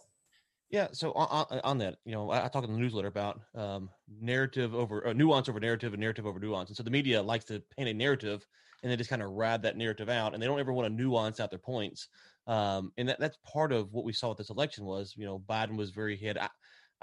[0.70, 4.74] Yeah, so on, on that, you know, I, talk in the newsletter about um, narrative
[4.74, 7.62] over uh, nuance over narrative and narrative over nuance, and so the media likes to
[7.78, 8.46] paint a narrative
[8.86, 10.94] and they just kind of rad that narrative out, and they don't ever want to
[10.94, 12.08] nuance out their points.
[12.46, 15.40] Um, and that, that's part of what we saw with this election was, you know,
[15.40, 16.38] Biden was very hit.
[16.38, 16.50] I,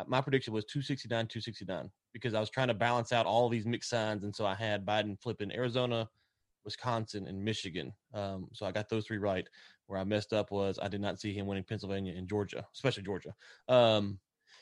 [0.06, 3.90] my prediction was 269, 269 because I was trying to balance out all these mixed
[3.90, 6.08] signs, and so I had Biden flipping Arizona,
[6.64, 7.92] Wisconsin, and Michigan.
[8.14, 9.46] Um, so I got those three right.
[9.86, 13.02] Where I messed up was I did not see him winning Pennsylvania and Georgia, especially
[13.02, 13.34] Georgia.
[13.68, 14.18] Um,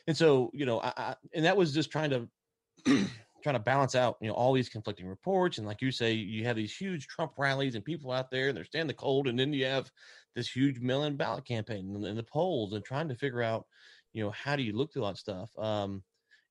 [0.07, 2.29] and so you know, I, I and that was just trying to
[3.43, 5.59] trying to balance out you know all these conflicting reports.
[5.59, 8.57] And like you say, you have these huge Trump rallies and people out there and
[8.57, 9.91] they're standing the cold, and then you have
[10.35, 13.67] this huge mail-in ballot campaign and, and the polls and trying to figure out
[14.13, 15.51] you know how do you look through that stuff.
[15.59, 16.03] Um,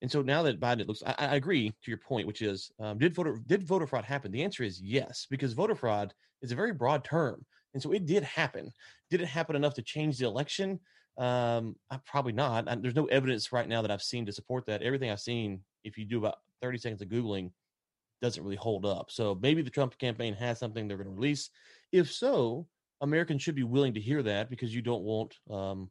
[0.01, 2.97] and so now that Biden looks, I, I agree to your point, which is um,
[2.97, 4.31] did voter did voter fraud happen?
[4.31, 8.05] The answer is yes, because voter fraud is a very broad term, and so it
[8.05, 8.71] did happen.
[9.09, 10.79] Did it happen enough to change the election?
[11.17, 12.69] Um, probably not.
[12.69, 14.81] I, there's no evidence right now that I've seen to support that.
[14.81, 17.51] Everything I've seen, if you do about 30 seconds of googling,
[18.21, 19.11] doesn't really hold up.
[19.11, 21.49] So maybe the Trump campaign has something they're going to release.
[21.91, 22.67] If so,
[23.01, 25.89] Americans should be willing to hear that because you don't want um,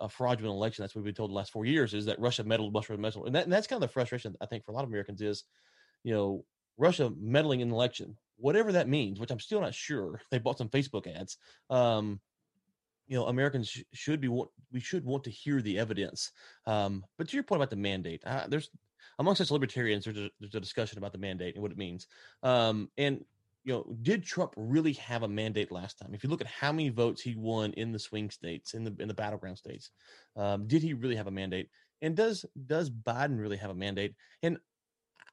[0.00, 0.82] a fraudulent election.
[0.82, 3.26] That's what we've been told the last four years is that Russia meddled, Russia meddled,
[3.26, 5.20] and, that, and that's kind of the frustration I think for a lot of Americans
[5.20, 5.44] is,
[6.04, 6.44] you know,
[6.76, 10.20] Russia meddling in the election, whatever that means, which I'm still not sure.
[10.30, 11.38] They bought some Facebook ads.
[11.70, 12.20] Um,
[13.06, 16.30] you know, Americans sh- should be what we should want to hear the evidence.
[16.66, 18.70] Um, but to your point about the mandate, uh, there's
[19.18, 22.06] amongst us libertarians, there's a, there's a discussion about the mandate and what it means.
[22.42, 23.24] Um, and
[23.68, 26.14] you know, did Trump really have a mandate last time?
[26.14, 28.96] If you look at how many votes he won in the swing states, in the
[28.98, 29.90] in the battleground states,
[30.36, 31.68] um, did he really have a mandate?
[32.00, 34.14] And does does Biden really have a mandate?
[34.42, 34.56] And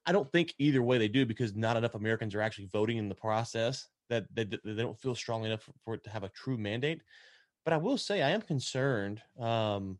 [0.04, 3.08] I don't think either way they do because not enough Americans are actually voting in
[3.08, 6.58] the process that they, they don't feel strong enough for it to have a true
[6.58, 7.00] mandate.
[7.64, 9.22] But I will say I am concerned.
[9.40, 9.98] Um,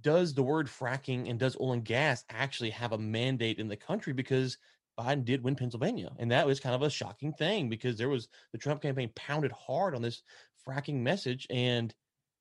[0.00, 3.76] does the word fracking and does oil and gas actually have a mandate in the
[3.76, 4.14] country?
[4.14, 4.56] Because
[4.98, 6.10] Biden did win Pennsylvania.
[6.18, 9.52] And that was kind of a shocking thing because there was the Trump campaign pounded
[9.52, 10.22] hard on this
[10.66, 11.94] fracking message and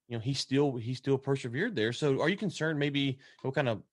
[0.07, 1.93] you know he still he still persevered there.
[1.93, 3.83] So are you concerned maybe we'll kind of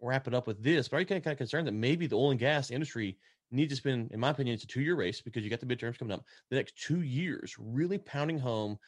[0.00, 2.30] wrap it up with this, but are you kind of, concerned that maybe the oil
[2.30, 3.18] and gas industry
[3.50, 5.66] needs to spend, in my opinion, it's a two year race because you got the
[5.66, 8.78] midterms coming up, the next two years really pounding home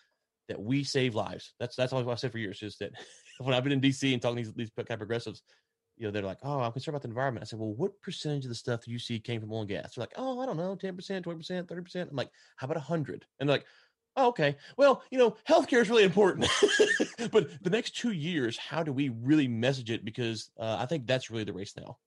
[0.48, 1.54] that we save lives.
[1.58, 2.92] That's that's always what I said for years is that
[3.38, 5.42] when I've been in DC and talking to these, these kind of progressives,
[6.02, 7.44] you know, they're like, oh, I'm concerned about the environment.
[7.44, 9.94] I said, well, what percentage of the stuff you see came from oil and gas?
[9.94, 12.10] They're like, oh, I don't know, 10%, 20%, 30%.
[12.10, 13.24] I'm like, how about 100?
[13.38, 13.66] And they're like,
[14.16, 16.48] oh, okay, well, you know, healthcare is really important.
[17.30, 20.04] but the next two years, how do we really message it?
[20.04, 21.98] Because uh, I think that's really the race now.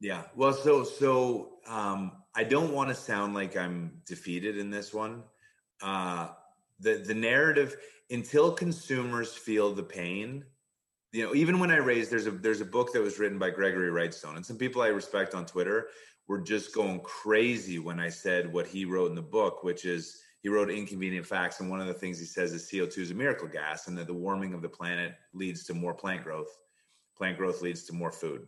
[0.00, 0.22] Yeah.
[0.36, 5.24] Well, so, so um, I don't want to sound like I'm defeated in this one.
[5.82, 6.28] Uh,
[6.78, 7.74] the, the narrative,
[8.10, 10.44] until consumers feel the pain,
[11.12, 13.50] you know, even when I raised, there's a there's a book that was written by
[13.50, 15.88] Gregory Wrightstone, and some people I respect on Twitter
[16.28, 20.20] were just going crazy when I said what he wrote in the book, which is
[20.42, 23.14] he wrote inconvenient facts, and one of the things he says is CO2 is a
[23.14, 26.56] miracle gas, and that the warming of the planet leads to more plant growth.
[27.16, 28.46] Plant growth leads to more food.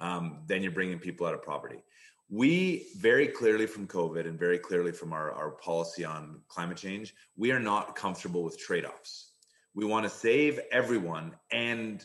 [0.00, 1.82] Um, then you're bringing people out of poverty.
[2.28, 7.14] We very clearly from COVID and very clearly from our, our policy on climate change,
[7.36, 9.29] we are not comfortable with trade offs
[9.80, 12.04] we want to save everyone and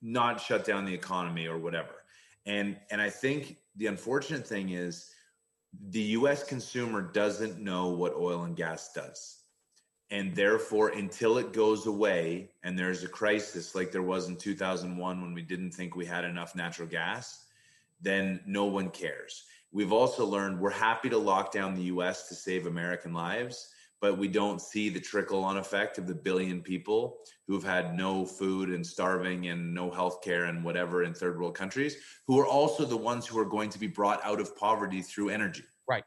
[0.00, 1.92] not shut down the economy or whatever.
[2.46, 5.10] And and I think the unfortunate thing is
[5.90, 9.40] the US consumer doesn't know what oil and gas does.
[10.10, 15.20] And therefore, until it goes away and there's a crisis like there was in 2001
[15.20, 17.44] when we didn't think we had enough natural gas,
[18.00, 19.44] then no one cares.
[19.70, 23.68] We've also learned we're happy to lock down the US to save American lives
[24.02, 28.26] but we don't see the trickle on effect of the billion people who've had no
[28.26, 32.46] food and starving and no health care and whatever in third world countries, who are
[32.46, 35.62] also the ones who are going to be brought out of poverty through energy.
[35.88, 36.02] Right.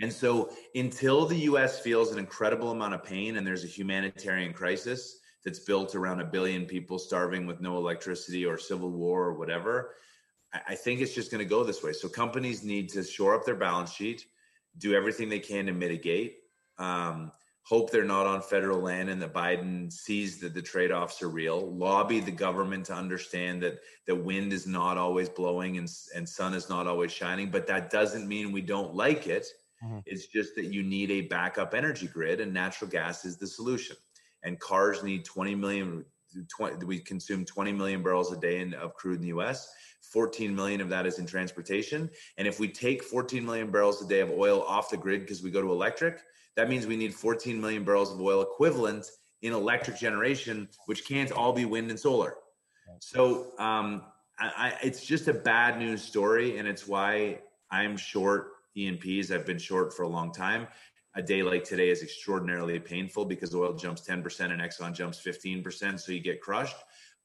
[0.00, 4.52] And so until the US feels an incredible amount of pain and there's a humanitarian
[4.52, 9.34] crisis that's built around a billion people starving with no electricity or civil war or
[9.34, 9.96] whatever,
[10.68, 11.92] I think it's just going to go this way.
[11.92, 14.26] So companies need to shore up their balance sheet,
[14.78, 16.36] do everything they can to mitigate
[16.80, 17.30] um,
[17.62, 21.72] hope they're not on federal land and that Biden sees that the trade-offs are real.
[21.72, 26.54] Lobby the government to understand that the wind is not always blowing and, and sun
[26.54, 29.46] is not always shining, but that doesn't mean we don't like it.
[29.84, 29.98] Mm-hmm.
[30.06, 33.96] It's just that you need a backup energy grid and natural gas is the solution.
[34.42, 36.04] And cars need 20 million
[36.48, 39.72] 20, we consume 20 million barrels a day in, of crude in the US.
[40.12, 42.10] 14 million of that is in transportation.
[42.36, 45.42] And if we take 14 million barrels a day of oil off the grid because
[45.42, 46.20] we go to electric,
[46.56, 49.06] that means we need 14 million barrels of oil equivalent
[49.42, 52.34] in electric generation, which can't all be wind and solar.
[52.98, 54.02] So um,
[54.38, 57.38] I, I, it's just a bad news story, and it's why
[57.70, 59.30] I'm short E&Ps.
[59.30, 60.66] I've been short for a long time.
[61.14, 65.98] A day like today is extraordinarily painful because oil jumps 10% and Exxon jumps 15%,
[65.98, 66.76] so you get crushed.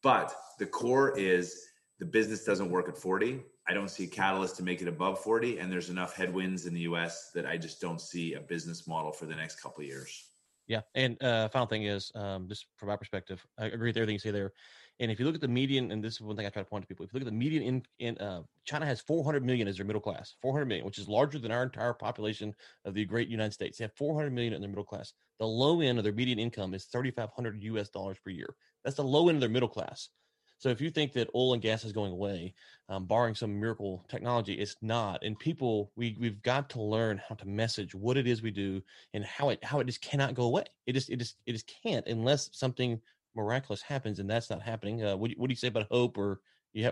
[0.01, 1.67] But the core is
[1.99, 3.41] the business doesn't work at 40.
[3.67, 6.73] I don't see a catalyst to make it above 40, and there's enough headwinds in
[6.73, 7.31] the U.S.
[7.33, 10.29] that I just don't see a business model for the next couple of years.
[10.67, 14.13] Yeah, and uh, final thing is, um, just from my perspective, I agree with everything
[14.13, 14.51] you say there.
[14.99, 16.69] And if you look at the median, and this is one thing I try to
[16.69, 19.45] point to people, if you look at the median in, in uh, China has 400
[19.45, 22.53] million as their middle class, 400 million, which is larger than our entire population
[22.85, 23.77] of the great United States.
[23.77, 25.13] They have 400 million in their middle class.
[25.39, 28.55] The low end of their median income is 3,500 US dollars per year.
[28.83, 30.09] That's the low end of their middle class.
[30.57, 32.53] So if you think that oil and gas is going away,
[32.89, 35.23] um, barring some miracle technology, it's not.
[35.23, 38.81] And people, we we've got to learn how to message what it is we do
[39.13, 40.63] and how it how it just cannot go away.
[40.85, 42.99] It just it just it just can't unless something
[43.35, 45.03] miraculous happens, and that's not happening.
[45.03, 46.39] Uh, what, what do you say about hope or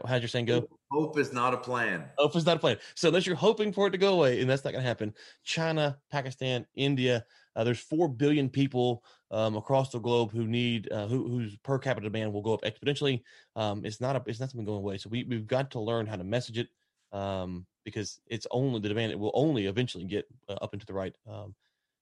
[0.06, 0.68] how's your saying go?
[0.92, 2.06] Hope is not a plan.
[2.18, 2.78] Hope is not a plan.
[2.96, 5.14] So unless you're hoping for it to go away, and that's not going to happen.
[5.44, 7.26] China, Pakistan, India.
[7.56, 11.78] Uh, there's four billion people um, across the globe who need uh, who, whose per
[11.80, 13.22] capita demand will go up exponentially.
[13.56, 14.98] Um, it's not a it's not something going away.
[14.98, 16.70] So we we've got to learn how to message it
[17.12, 19.12] um, because it's only the demand.
[19.12, 21.16] It will only eventually get uh, up into the right.
[21.30, 21.56] Um,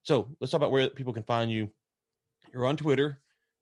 [0.03, 1.69] so let's talk about where people can find you.
[2.53, 3.21] You're on Twitter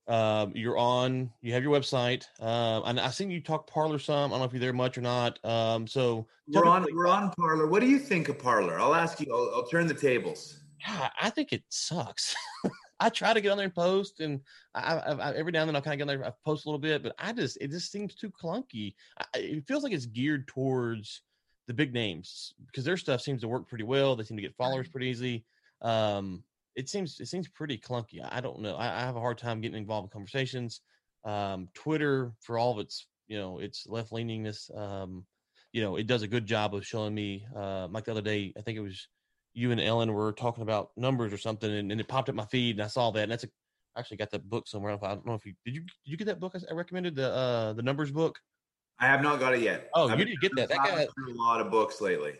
[0.09, 1.31] um, you're on.
[1.41, 4.31] You have your website, uh, and I seen you talk Parler some.
[4.31, 5.43] I don't know if you're there much or not.
[5.45, 6.87] Um, so we're on.
[6.91, 7.67] We're on Parler.
[7.67, 8.79] What do you think of Parler?
[8.79, 9.27] I'll ask you.
[9.31, 10.61] I'll, I'll turn the tables.
[10.87, 12.35] I think it sucks.
[12.99, 14.41] I try to get on there and post, and
[14.75, 16.27] I, I, I, every now and then I'll kind of get on there.
[16.27, 18.95] I post a little bit, but I just it just seems too clunky.
[19.35, 21.21] it feels like it's geared towards
[21.67, 24.15] the big names because their stuff seems to work pretty well.
[24.15, 25.45] They seem to get followers pretty easy.
[25.81, 26.43] Um,
[26.75, 28.25] it seems it seems pretty clunky.
[28.29, 28.75] I don't know.
[28.75, 30.81] I, I have a hard time getting involved in conversations.
[31.25, 35.25] Um, Twitter, for all of its you know its left leaningness, um,
[35.71, 37.45] you know, it does a good job of showing me.
[37.55, 39.07] Uh, like the other day, I think it was
[39.59, 42.45] you and Ellen were talking about numbers or something, and, and it popped up my
[42.45, 43.49] feed, and I saw that, and that's a,
[43.95, 44.97] I actually got that book somewhere.
[45.03, 47.29] I don't know if you did you did you get that book I recommended the
[47.31, 48.39] uh the numbers book.
[48.99, 49.89] I have not got it yet.
[49.93, 50.69] Oh, I've you did get that.
[50.69, 52.33] That guy a lot of books lately.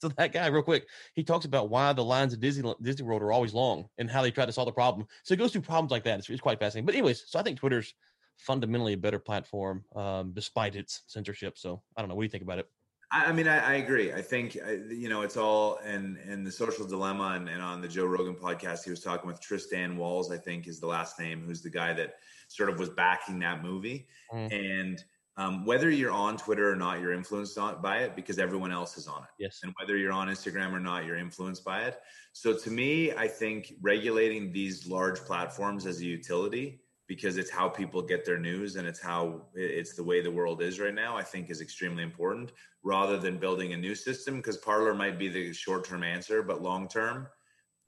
[0.00, 3.22] So that guy, real quick, he talks about why the lines of Disney Disney World
[3.22, 5.06] are always long and how they try to solve the problem.
[5.24, 6.20] So it goes through problems like that.
[6.20, 6.86] It's, it's quite fascinating.
[6.86, 7.94] But anyways, so I think Twitter's
[8.36, 11.58] fundamentally a better platform um, despite its censorship.
[11.58, 12.14] So I don't know.
[12.14, 12.68] What do you think about it?
[13.10, 14.12] I, mean, I, I, agree.
[14.12, 17.88] I think you know it's all and and the social dilemma and, and on the
[17.88, 20.30] Joe Rogan podcast, he was talking with Tristan Walls.
[20.30, 22.14] I think is the last name, who's the guy that
[22.48, 24.52] sort of was backing that movie mm.
[24.52, 25.04] and
[25.38, 29.06] um, whether you're on Twitter or not, you're influenced by it because everyone else is
[29.06, 29.28] on it.
[29.38, 29.60] Yes.
[29.62, 32.00] And whether you're on Instagram or not, you're influenced by it.
[32.32, 37.68] So to me, I think regulating these large platforms as a utility because it's how
[37.68, 41.16] people get their news and it's how it's the way the world is right now,
[41.16, 42.52] I think is extremely important
[42.84, 46.62] rather than building a new system because Parler might be the short term answer, but
[46.62, 47.26] long term,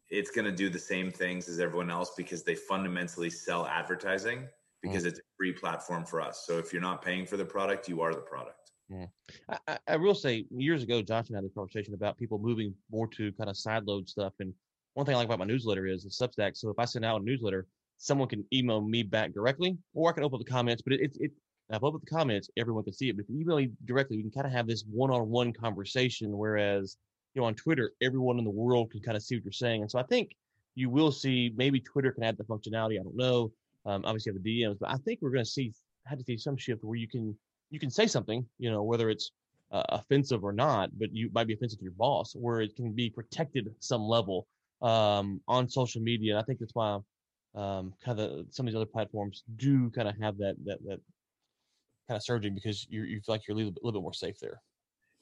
[0.08, 4.48] it's going to do the same things as everyone else because they fundamentally sell advertising
[4.82, 5.08] because mm.
[5.08, 6.44] it's a free platform for us.
[6.46, 8.72] So if you're not paying for the product, you are the product.
[8.90, 9.08] Mm.
[9.68, 12.74] I, I, will say years ago, Josh and I had a conversation about people moving
[12.90, 14.32] more to kind of side load stuff.
[14.40, 14.52] And
[14.94, 16.56] one thing I like about my newsletter is the Substack.
[16.56, 17.66] So if I send out a newsletter,
[18.01, 20.82] someone can email me back directly, or I can open the comments.
[20.82, 21.32] But it's it, it,
[21.70, 23.16] I've opened the comments, everyone can see it.
[23.16, 26.36] But if you email me directly, we can kind of have this one-on-one conversation.
[26.36, 26.96] Whereas
[27.34, 29.82] you know on Twitter, everyone in the world can kind of see what you're saying.
[29.82, 30.34] And so I think
[30.74, 32.98] you will see maybe Twitter can add the functionality.
[32.98, 33.53] I don't know.
[33.86, 35.72] Um, obviously, have the DMs, but I think we're going to see
[36.07, 37.36] had to see some shift where you can
[37.70, 39.30] you can say something, you know, whether it's
[39.70, 42.92] uh, offensive or not, but you might be offensive to your boss, where it can
[42.92, 44.46] be protected some level
[44.82, 46.32] um, on social media.
[46.32, 46.98] And I think that's why
[47.55, 51.01] um, kind of some of these other platforms do kind of have that that that
[52.09, 54.38] kind of surging because you you feel like you're a little, little bit more safe
[54.40, 54.61] there.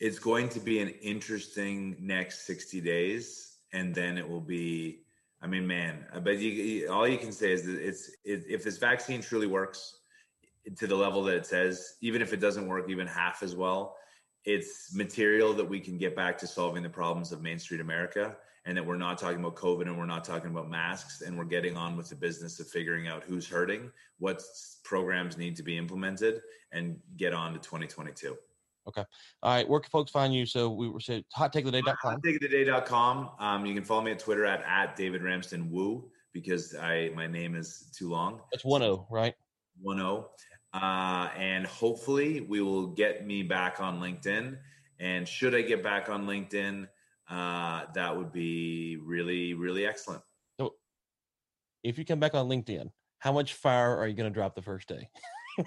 [0.01, 5.01] It's going to be an interesting next 60 days, and then it will be
[5.41, 8.79] I mean, man, but you, all you can say is that it's it, if this
[8.79, 10.01] vaccine truly works
[10.77, 13.97] to the level that it says, even if it doesn't work even half as well,
[14.45, 18.37] it's material that we can get back to solving the problems of Main Street America,
[18.67, 21.45] and that we're not talking about COVID and we're not talking about masks, and we're
[21.45, 24.43] getting on with the business of figuring out who's hurting, what
[24.85, 26.41] programs need to be implemented,
[26.73, 28.37] and get on to 2022.
[28.89, 29.05] Okay.
[29.43, 29.69] All right.
[29.69, 30.47] Where can folks find you?
[30.47, 32.23] So we were saying hottakeoftheday.com.
[32.23, 33.31] Hottakeoftheday.com.
[33.39, 37.27] Um, you can follow me at Twitter at, at David Ramsden Woo because I my
[37.27, 38.41] name is too long.
[38.51, 39.35] That's one O, right?
[39.83, 40.31] One O.
[40.73, 44.57] Uh, and hopefully we will get me back on LinkedIn.
[45.01, 46.89] And should I get back on LinkedIn,
[47.31, 50.23] uh, that would be really, really excellent.
[50.59, 50.75] So
[51.85, 54.63] if you come back on LinkedIn, how much fire are you going to drop the
[54.63, 55.09] first day?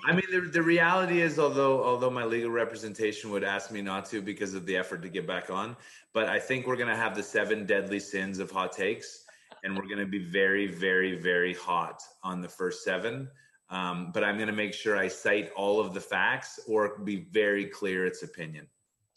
[0.05, 4.05] I mean, the, the reality is, although although my legal representation would ask me not
[4.05, 5.76] to because of the effort to get back on,
[6.14, 9.26] but I think we're gonna have the seven deadly sins of hot takes,
[9.64, 13.30] and we're gonna be very, very, very hot on the first seven.
[13.70, 17.66] Um, but I'm gonna make sure I cite all of the facts or be very
[17.66, 18.68] clear its opinion.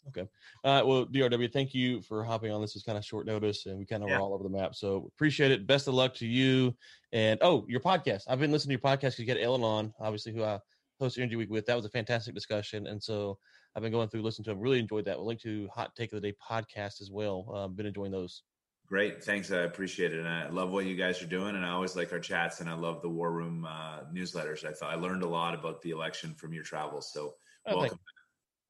[0.09, 0.27] Okay.
[0.63, 2.61] Uh, well, DRW, thank you for hopping on.
[2.61, 4.17] This is kind of short notice, and we kind of Yeah.
[4.17, 4.75] were all over the map.
[4.75, 5.65] So appreciate it.
[5.65, 6.75] Best of luck to you.
[7.11, 8.23] And oh, your podcast.
[8.27, 10.59] I've been listening to your podcast because you got Ellen on, obviously, who I
[10.99, 11.65] host Energy Week with.
[11.65, 13.37] That was a fantastic discussion, and so
[13.75, 14.59] I've been going through listening to them.
[14.59, 15.17] Really enjoyed that.
[15.17, 17.51] We'll link to Hot Take of the Day podcast as well.
[17.53, 18.43] Uh, been enjoying those.
[18.87, 19.51] Great, thanks.
[19.51, 21.55] I appreciate it, and I love what you guys are doing.
[21.55, 24.63] And I always like our chats, and I love the War Room uh, newsletters.
[24.63, 27.11] I thought I learned a lot about the election from your travels.
[27.11, 27.33] So
[27.65, 27.97] Oh, welcome.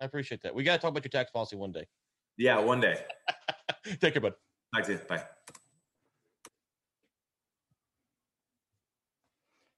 [0.01, 0.53] I appreciate that.
[0.53, 1.87] We got to talk about your tax policy one day.
[2.37, 2.99] Yeah, one day.
[4.01, 4.33] Take care, bud.
[4.73, 4.99] Talk to you.
[5.07, 5.23] Bye.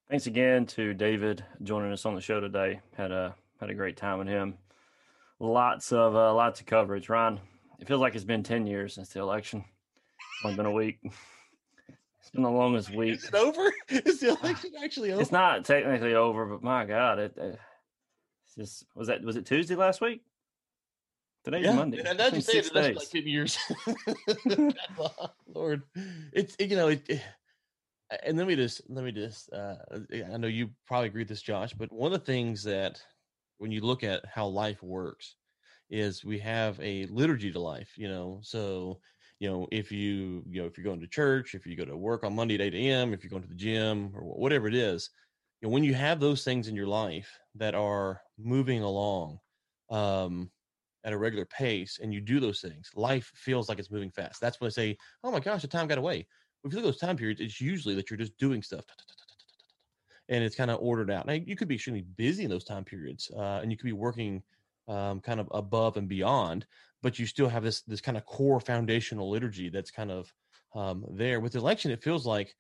[0.10, 2.80] Thanks again to David joining us on the show today.
[2.96, 4.58] Had a had a great time with him.
[5.40, 7.10] Lots of uh, lots of coverage.
[7.10, 7.42] Ryan,
[7.80, 9.66] it feels like it's been ten years since the election.
[10.18, 11.00] It's only been a week.
[12.20, 13.16] It's been the longest week.
[13.16, 13.72] Is it over?
[13.88, 15.22] Is the election actually over?
[15.22, 17.34] It's not technically over, but my God, it.
[17.40, 17.58] Uh, it's
[18.58, 20.22] just was that was it Tuesday last week?
[21.44, 21.76] Today's yeah.
[21.76, 22.04] Monday.
[22.06, 23.58] And now It's you say six it, that's like 10 years.
[25.48, 25.84] Lord,
[26.34, 27.24] it's it, you know it, it-
[28.24, 29.76] and let me just let me just uh
[30.14, 33.02] I know you probably agree with this, Josh, but one of the things that
[33.58, 35.36] when you look at how life works
[35.90, 38.40] is we have a liturgy to life, you know.
[38.44, 39.02] So,
[39.40, 41.98] you know, if you you know if you're going to church, if you go to
[41.98, 44.76] work on Monday at 8 a.m., if you're going to the gym or whatever it
[44.76, 45.10] is,
[45.62, 49.40] you know, when you have those things in your life that are moving along,
[49.90, 50.52] um,
[51.04, 54.42] at a regular pace and you do those things, life feels like it's moving fast.
[54.42, 56.28] That's when I say, oh my gosh, the time got away.
[56.64, 58.84] If you look at those time periods, it's usually that you're just doing stuff
[60.30, 61.26] and it's kind of ordered out.
[61.26, 63.94] Now, you could be extremely busy in those time periods uh, and you could be
[63.94, 64.44] working
[64.88, 66.66] um, kind of above and beyond,
[67.02, 70.34] but you still have this this kind of core foundational liturgy that's kind of
[70.76, 71.40] um, there.
[71.40, 72.56] With election, it feels like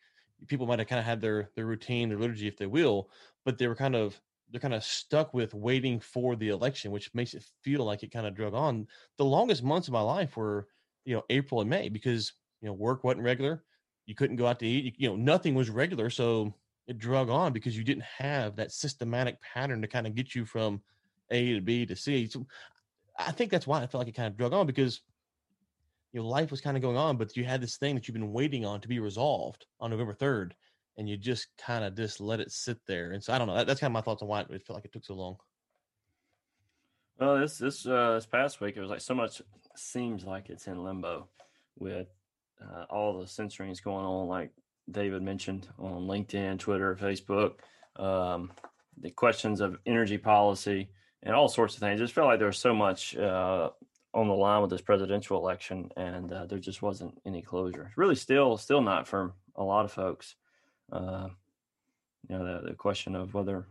[0.48, 3.10] people might have kind of had their their routine, their liturgy, if they will,
[3.46, 7.14] but they were kind of they're kind of stuck with waiting for the election, which
[7.14, 8.88] makes it feel like it kind of drug on.
[9.18, 10.68] The longest months of my life were,
[11.04, 13.64] you know, April and May because you know work wasn't regular,
[14.06, 16.54] you couldn't go out to eat, you, you know, nothing was regular, so
[16.88, 20.46] it drug on because you didn't have that systematic pattern to kind of get you
[20.46, 20.82] from
[21.32, 22.28] A to B to C.
[22.28, 22.48] So
[23.18, 25.02] I think that's why I felt like it kind of drug on because
[26.18, 28.14] you know life was kind of going on, but you had this thing that you've
[28.14, 30.56] been waiting on to be resolved on November third,
[30.98, 33.12] and you just kind of just let it sit there.
[33.12, 33.54] And so I don't know.
[33.54, 35.38] That, that's kind of my thoughts on why it felt like it took so long.
[37.20, 39.44] Well, this this uh, this past week, it was like so much
[39.76, 41.28] seems like it's in limbo
[41.78, 42.08] with
[42.60, 44.50] uh, all the censoring's going on, like
[44.90, 47.58] David mentioned on LinkedIn, Twitter, Facebook,
[47.96, 48.52] um,
[49.00, 50.90] the questions of energy policy
[51.22, 52.00] and all sorts of things.
[52.00, 53.70] It just felt like there was so much uh,
[54.18, 57.92] on the line with this presidential election, and uh, there just wasn't any closure.
[57.96, 60.36] Really, still still not for a lot of folks.
[60.92, 61.28] Uh,
[62.28, 63.68] you know, the, the question of whether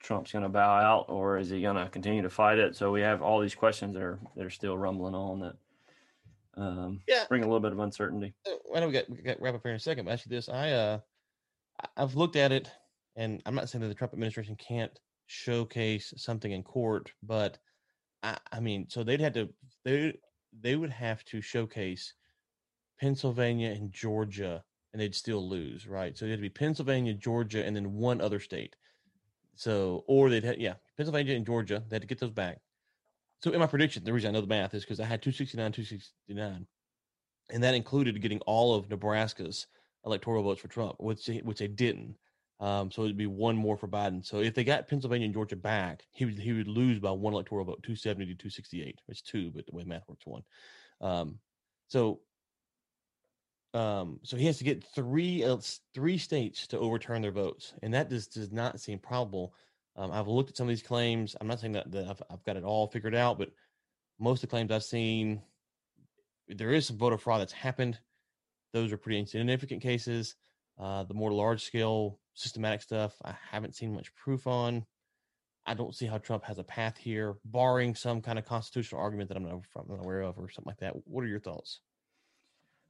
[0.00, 2.76] Trump's going to bow out or is he going to continue to fight it?
[2.76, 5.56] So we have all these questions that are that are still rumbling on that
[6.56, 7.24] um, Yeah.
[7.28, 8.34] bring a little bit of uncertainty.
[8.46, 10.36] Uh, I know we got we got wrap up here in a second, but actually,
[10.36, 10.98] this I uh
[11.96, 12.70] I've looked at it,
[13.16, 14.96] and I'm not saying that the Trump administration can't
[15.26, 17.58] showcase something in court, but
[18.22, 19.48] I, I mean, so they'd have to
[19.84, 20.18] they
[20.60, 22.14] they would have to showcase
[23.00, 26.16] Pennsylvania and Georgia, and they'd still lose, right?
[26.16, 28.76] So it'd be Pennsylvania, Georgia, and then one other state.
[29.54, 32.60] So, or they'd have, yeah, Pennsylvania and Georgia, they had to get those back.
[33.42, 35.72] So, in my prediction, the reason I know the math is because I had 269,
[35.72, 36.66] 269
[37.50, 39.66] and that included getting all of Nebraska's
[40.04, 42.16] electoral votes for Trump, which they, which they didn't.
[42.60, 44.26] Um, so it'd be one more for Biden.
[44.26, 47.32] So if they got Pennsylvania and Georgia back, he would he would lose by one
[47.32, 49.00] electoral vote, two seventy to two sixty eight.
[49.08, 50.42] It's two, but the way math works, one.
[51.00, 51.38] Um,
[51.86, 52.20] so
[53.74, 55.44] um, so he has to get three
[55.94, 59.54] three states to overturn their votes, and that just does not seem probable.
[59.94, 61.36] Um, I've looked at some of these claims.
[61.40, 63.50] I'm not saying that, that I've, I've got it all figured out, but
[64.18, 65.42] most of the claims I've seen,
[66.48, 67.98] there is some voter fraud that's happened.
[68.72, 70.36] Those are pretty insignificant cases.
[70.78, 74.86] Uh, the more large scale systematic stuff, I haven't seen much proof on.
[75.66, 79.28] I don't see how Trump has a path here, barring some kind of constitutional argument
[79.28, 80.94] that I'm not, I'm not aware of or something like that.
[81.06, 81.80] What are your thoughts?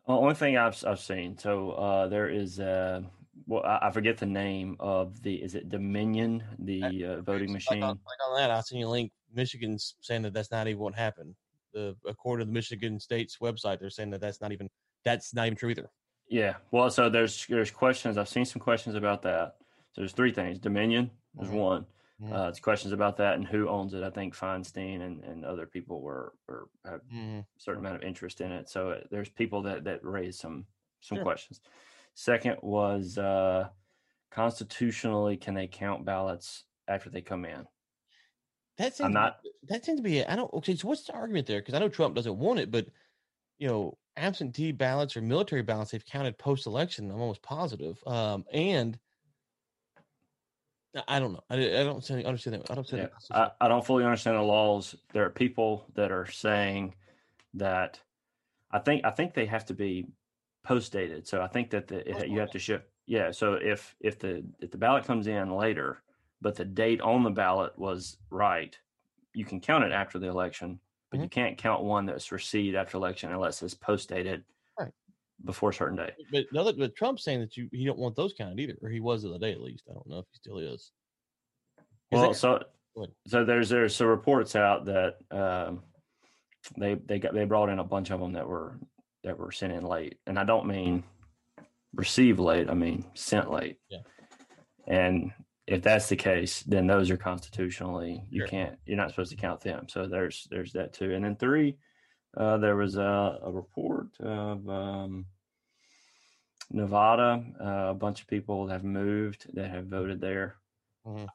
[0.07, 1.37] Well, only thing I've I've seen.
[1.37, 3.03] So uh, there is uh,
[3.47, 7.55] well, I, I forget the name of the is it Dominion, the uh, voting Like
[7.55, 7.83] machine.
[7.83, 9.13] on, like on that, I'll send you a link.
[9.35, 11.35] Michigan's saying that that's not even what happened.
[11.75, 14.71] The according to the Michigan State's website, they're saying that that's not even
[15.05, 15.91] that's not even true either.
[16.29, 16.55] Yeah.
[16.71, 18.19] Well, so there's there's questions.
[18.19, 19.57] I've seen some questions about that.
[19.93, 20.59] So there's three things.
[20.59, 21.11] Dominion
[21.41, 21.53] is Mhm.
[21.55, 21.87] one.
[22.21, 22.33] Mm-hmm.
[22.33, 24.03] Uh, it's questions about that and who owns it.
[24.03, 27.39] I think Feinstein and, and other people were, were have mm-hmm.
[27.39, 28.69] a certain amount of interest in it.
[28.69, 30.67] So uh, there's people that that raise some
[31.01, 31.25] some sure.
[31.25, 31.61] questions.
[32.15, 33.69] Second was uh,
[34.31, 37.67] constitutionally, can they count ballots after they come in?
[38.79, 39.39] That seems I'm not.
[39.69, 40.19] That seems to be.
[40.19, 40.29] It.
[40.29, 40.53] I don't.
[40.55, 41.61] Okay, so what's the argument there?
[41.61, 42.87] Because I know Trump doesn't want it, but
[43.59, 47.11] you know, absentee ballots or military ballots they've counted post election.
[47.11, 47.99] I'm almost positive.
[48.07, 48.99] Um, and
[51.07, 51.45] I don't know.
[51.51, 52.71] I, I don't understand that.
[52.71, 54.95] I don't yeah, I, I, don't fully understand the laws.
[55.13, 56.95] There are people that are saying
[57.55, 58.01] that.
[58.71, 60.07] I think I think they have to be
[60.65, 61.27] post dated.
[61.27, 62.81] So I think that the, it, you have to show.
[63.07, 63.31] Yeah.
[63.31, 66.03] So if if the if the ballot comes in later,
[66.41, 68.77] but the date on the ballot was right,
[69.35, 70.81] you can count it after the election,
[71.11, 71.25] but mm-hmm.
[71.25, 74.45] you can't count one that's received after election unless it's post dated
[75.45, 76.13] before a certain day.
[76.33, 78.89] But now that but Trump's saying that you he don't want those counted either, or
[78.89, 79.85] he was the other day at least.
[79.89, 80.91] I don't know if he still is.
[82.11, 82.63] Well, so
[83.27, 85.83] so there's there's some reports out that um,
[86.77, 88.79] they they got they brought in a bunch of them that were
[89.25, 91.05] that were sent in late, and I don't mean
[91.95, 92.69] received late.
[92.69, 93.79] I mean sent late.
[93.89, 93.99] Yeah.
[94.87, 95.33] And
[95.69, 98.49] if that's the case, then those are constitutionally you sure.
[98.49, 99.87] can't you're not supposed to count them.
[99.89, 101.15] So there's there's that too.
[101.15, 101.77] And then three,
[102.37, 105.27] uh, there was a, a report of um,
[106.71, 107.45] Nevada.
[107.61, 110.57] Uh, a bunch of people have moved that have voted there.
[111.07, 111.27] Mm-hmm.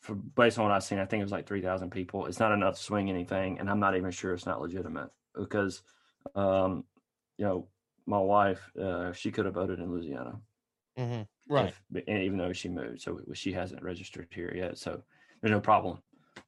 [0.00, 2.26] For based on what I've seen, I think it was like three thousand people.
[2.26, 5.82] It's not enough to swing anything, and I'm not even sure it's not legitimate because,
[6.34, 6.84] um,
[7.38, 7.68] you know,
[8.04, 10.40] my wife uh, she could have voted in Louisiana,
[10.98, 11.22] mm-hmm.
[11.48, 11.72] Right?
[11.94, 14.78] If, even though she moved, so she hasn't registered here yet.
[14.78, 15.02] So
[15.40, 15.98] there's no problem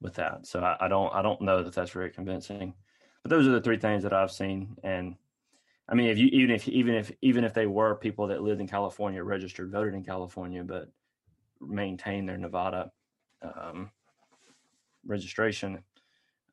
[0.01, 0.45] with that.
[0.45, 2.73] So I, I don't I don't know that that's very convincing.
[3.23, 4.75] But those are the three things that I've seen.
[4.83, 5.15] And
[5.89, 8.61] I mean, if you even if even if even if they were people that lived
[8.61, 10.89] in California, registered, voted in California, but
[11.61, 12.91] maintained their Nevada
[13.41, 13.91] um,
[15.05, 15.83] registration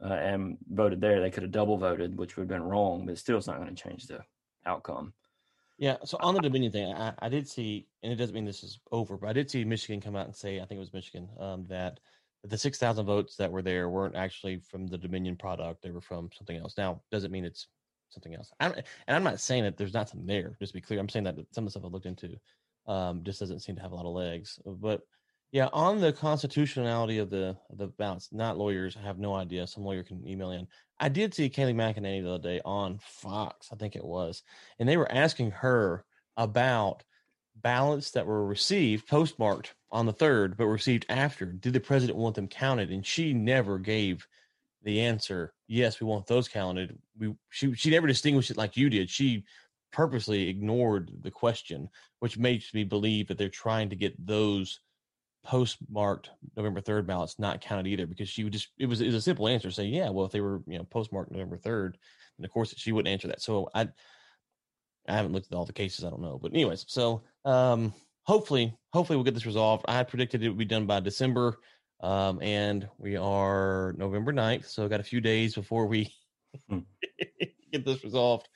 [0.03, 3.07] uh, and voted there, they could have double voted, which would have been wrong.
[3.07, 4.21] But still, it's not going to change the
[4.67, 5.13] outcome.
[5.83, 5.97] Yeah.
[6.05, 8.79] So on the Dominion thing, I, I, did see, and it doesn't mean this is
[8.93, 11.29] over, but I did see Michigan come out and say, I think it was Michigan,
[11.41, 11.99] um, that
[12.45, 15.83] the 6,000 votes that were there weren't actually from the Dominion product.
[15.83, 16.79] They were from something else.
[16.79, 17.67] Now, doesn't mean it's
[18.11, 18.53] something else.
[18.61, 21.01] I'm, and I'm not saying that there's not something there, just to be clear.
[21.01, 22.37] I'm saying that some of the stuff I looked into
[22.87, 24.61] um, just doesn't seem to have a lot of legs.
[24.65, 25.01] But
[25.53, 28.97] yeah, on the constitutionality of the the ballots, not lawyers.
[28.97, 29.67] I have no idea.
[29.67, 30.67] Some lawyer can email in.
[30.99, 34.43] I did see Kayleigh McEnany the other day on Fox, I think it was,
[34.79, 36.05] and they were asking her
[36.39, 37.05] about
[37.57, 42.35] ballots that were received postmarked on the third but received after did the president want
[42.35, 44.27] them counted and she never gave
[44.85, 48.89] the answer yes we want those counted we she she never distinguished it like you
[48.89, 49.45] did she
[49.93, 51.91] purposely ignored the question
[52.21, 54.81] which makes me believe that they're trying to get those
[55.45, 59.15] postmarked november 3rd ballots not counted either because she would just it was, it was
[59.17, 61.95] a simple answer saying yeah well if they were you know postmarked november 3rd
[62.37, 63.89] and of course she wouldn't answer that so i
[65.09, 66.05] I haven't looked at all the cases.
[66.05, 66.39] I don't know.
[66.41, 67.93] But anyways, so um,
[68.25, 69.85] hopefully, hopefully we'll get this resolved.
[69.89, 71.59] I predicted it would be done by December.
[72.01, 74.67] Um, and we are November 9th.
[74.67, 76.13] So I got a few days before we
[76.69, 76.81] hmm.
[77.73, 78.49] get this resolved.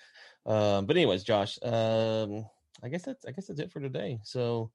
[0.45, 2.47] Um, but anyways, Josh, um,
[2.83, 4.19] I guess that's I guess that's it for today.
[4.23, 4.71] So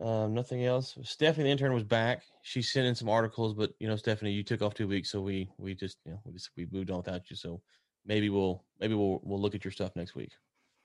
[0.00, 0.96] um, nothing else.
[1.02, 2.22] Stephanie, the intern, was back.
[2.42, 5.20] She sent in some articles, but you know, Stephanie, you took off two weeks, so
[5.20, 7.36] we we just you know we just we moved on without you.
[7.36, 7.60] So
[8.04, 10.32] maybe we'll maybe we'll we'll look at your stuff next week.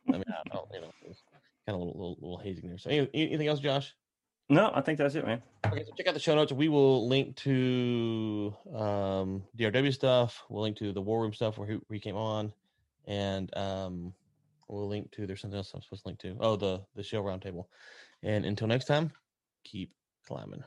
[0.09, 1.21] I mean, I don't, you know, it's
[1.65, 2.77] kind of a little, little, little hazing there.
[2.77, 3.93] So, any, anything else, Josh?
[4.49, 5.41] No, I think that's it, man.
[5.65, 6.53] Okay, so check out the show notes.
[6.53, 10.41] We will link to um, DRW stuff.
[10.49, 12.53] We'll link to the War Room stuff where he, where he came on,
[13.05, 14.13] and um,
[14.69, 15.27] we'll link to.
[15.27, 16.37] There's something else I'm supposed to link to.
[16.39, 17.65] Oh, the the show roundtable.
[18.24, 19.11] And until next time,
[19.63, 19.91] keep
[20.26, 20.63] climbing.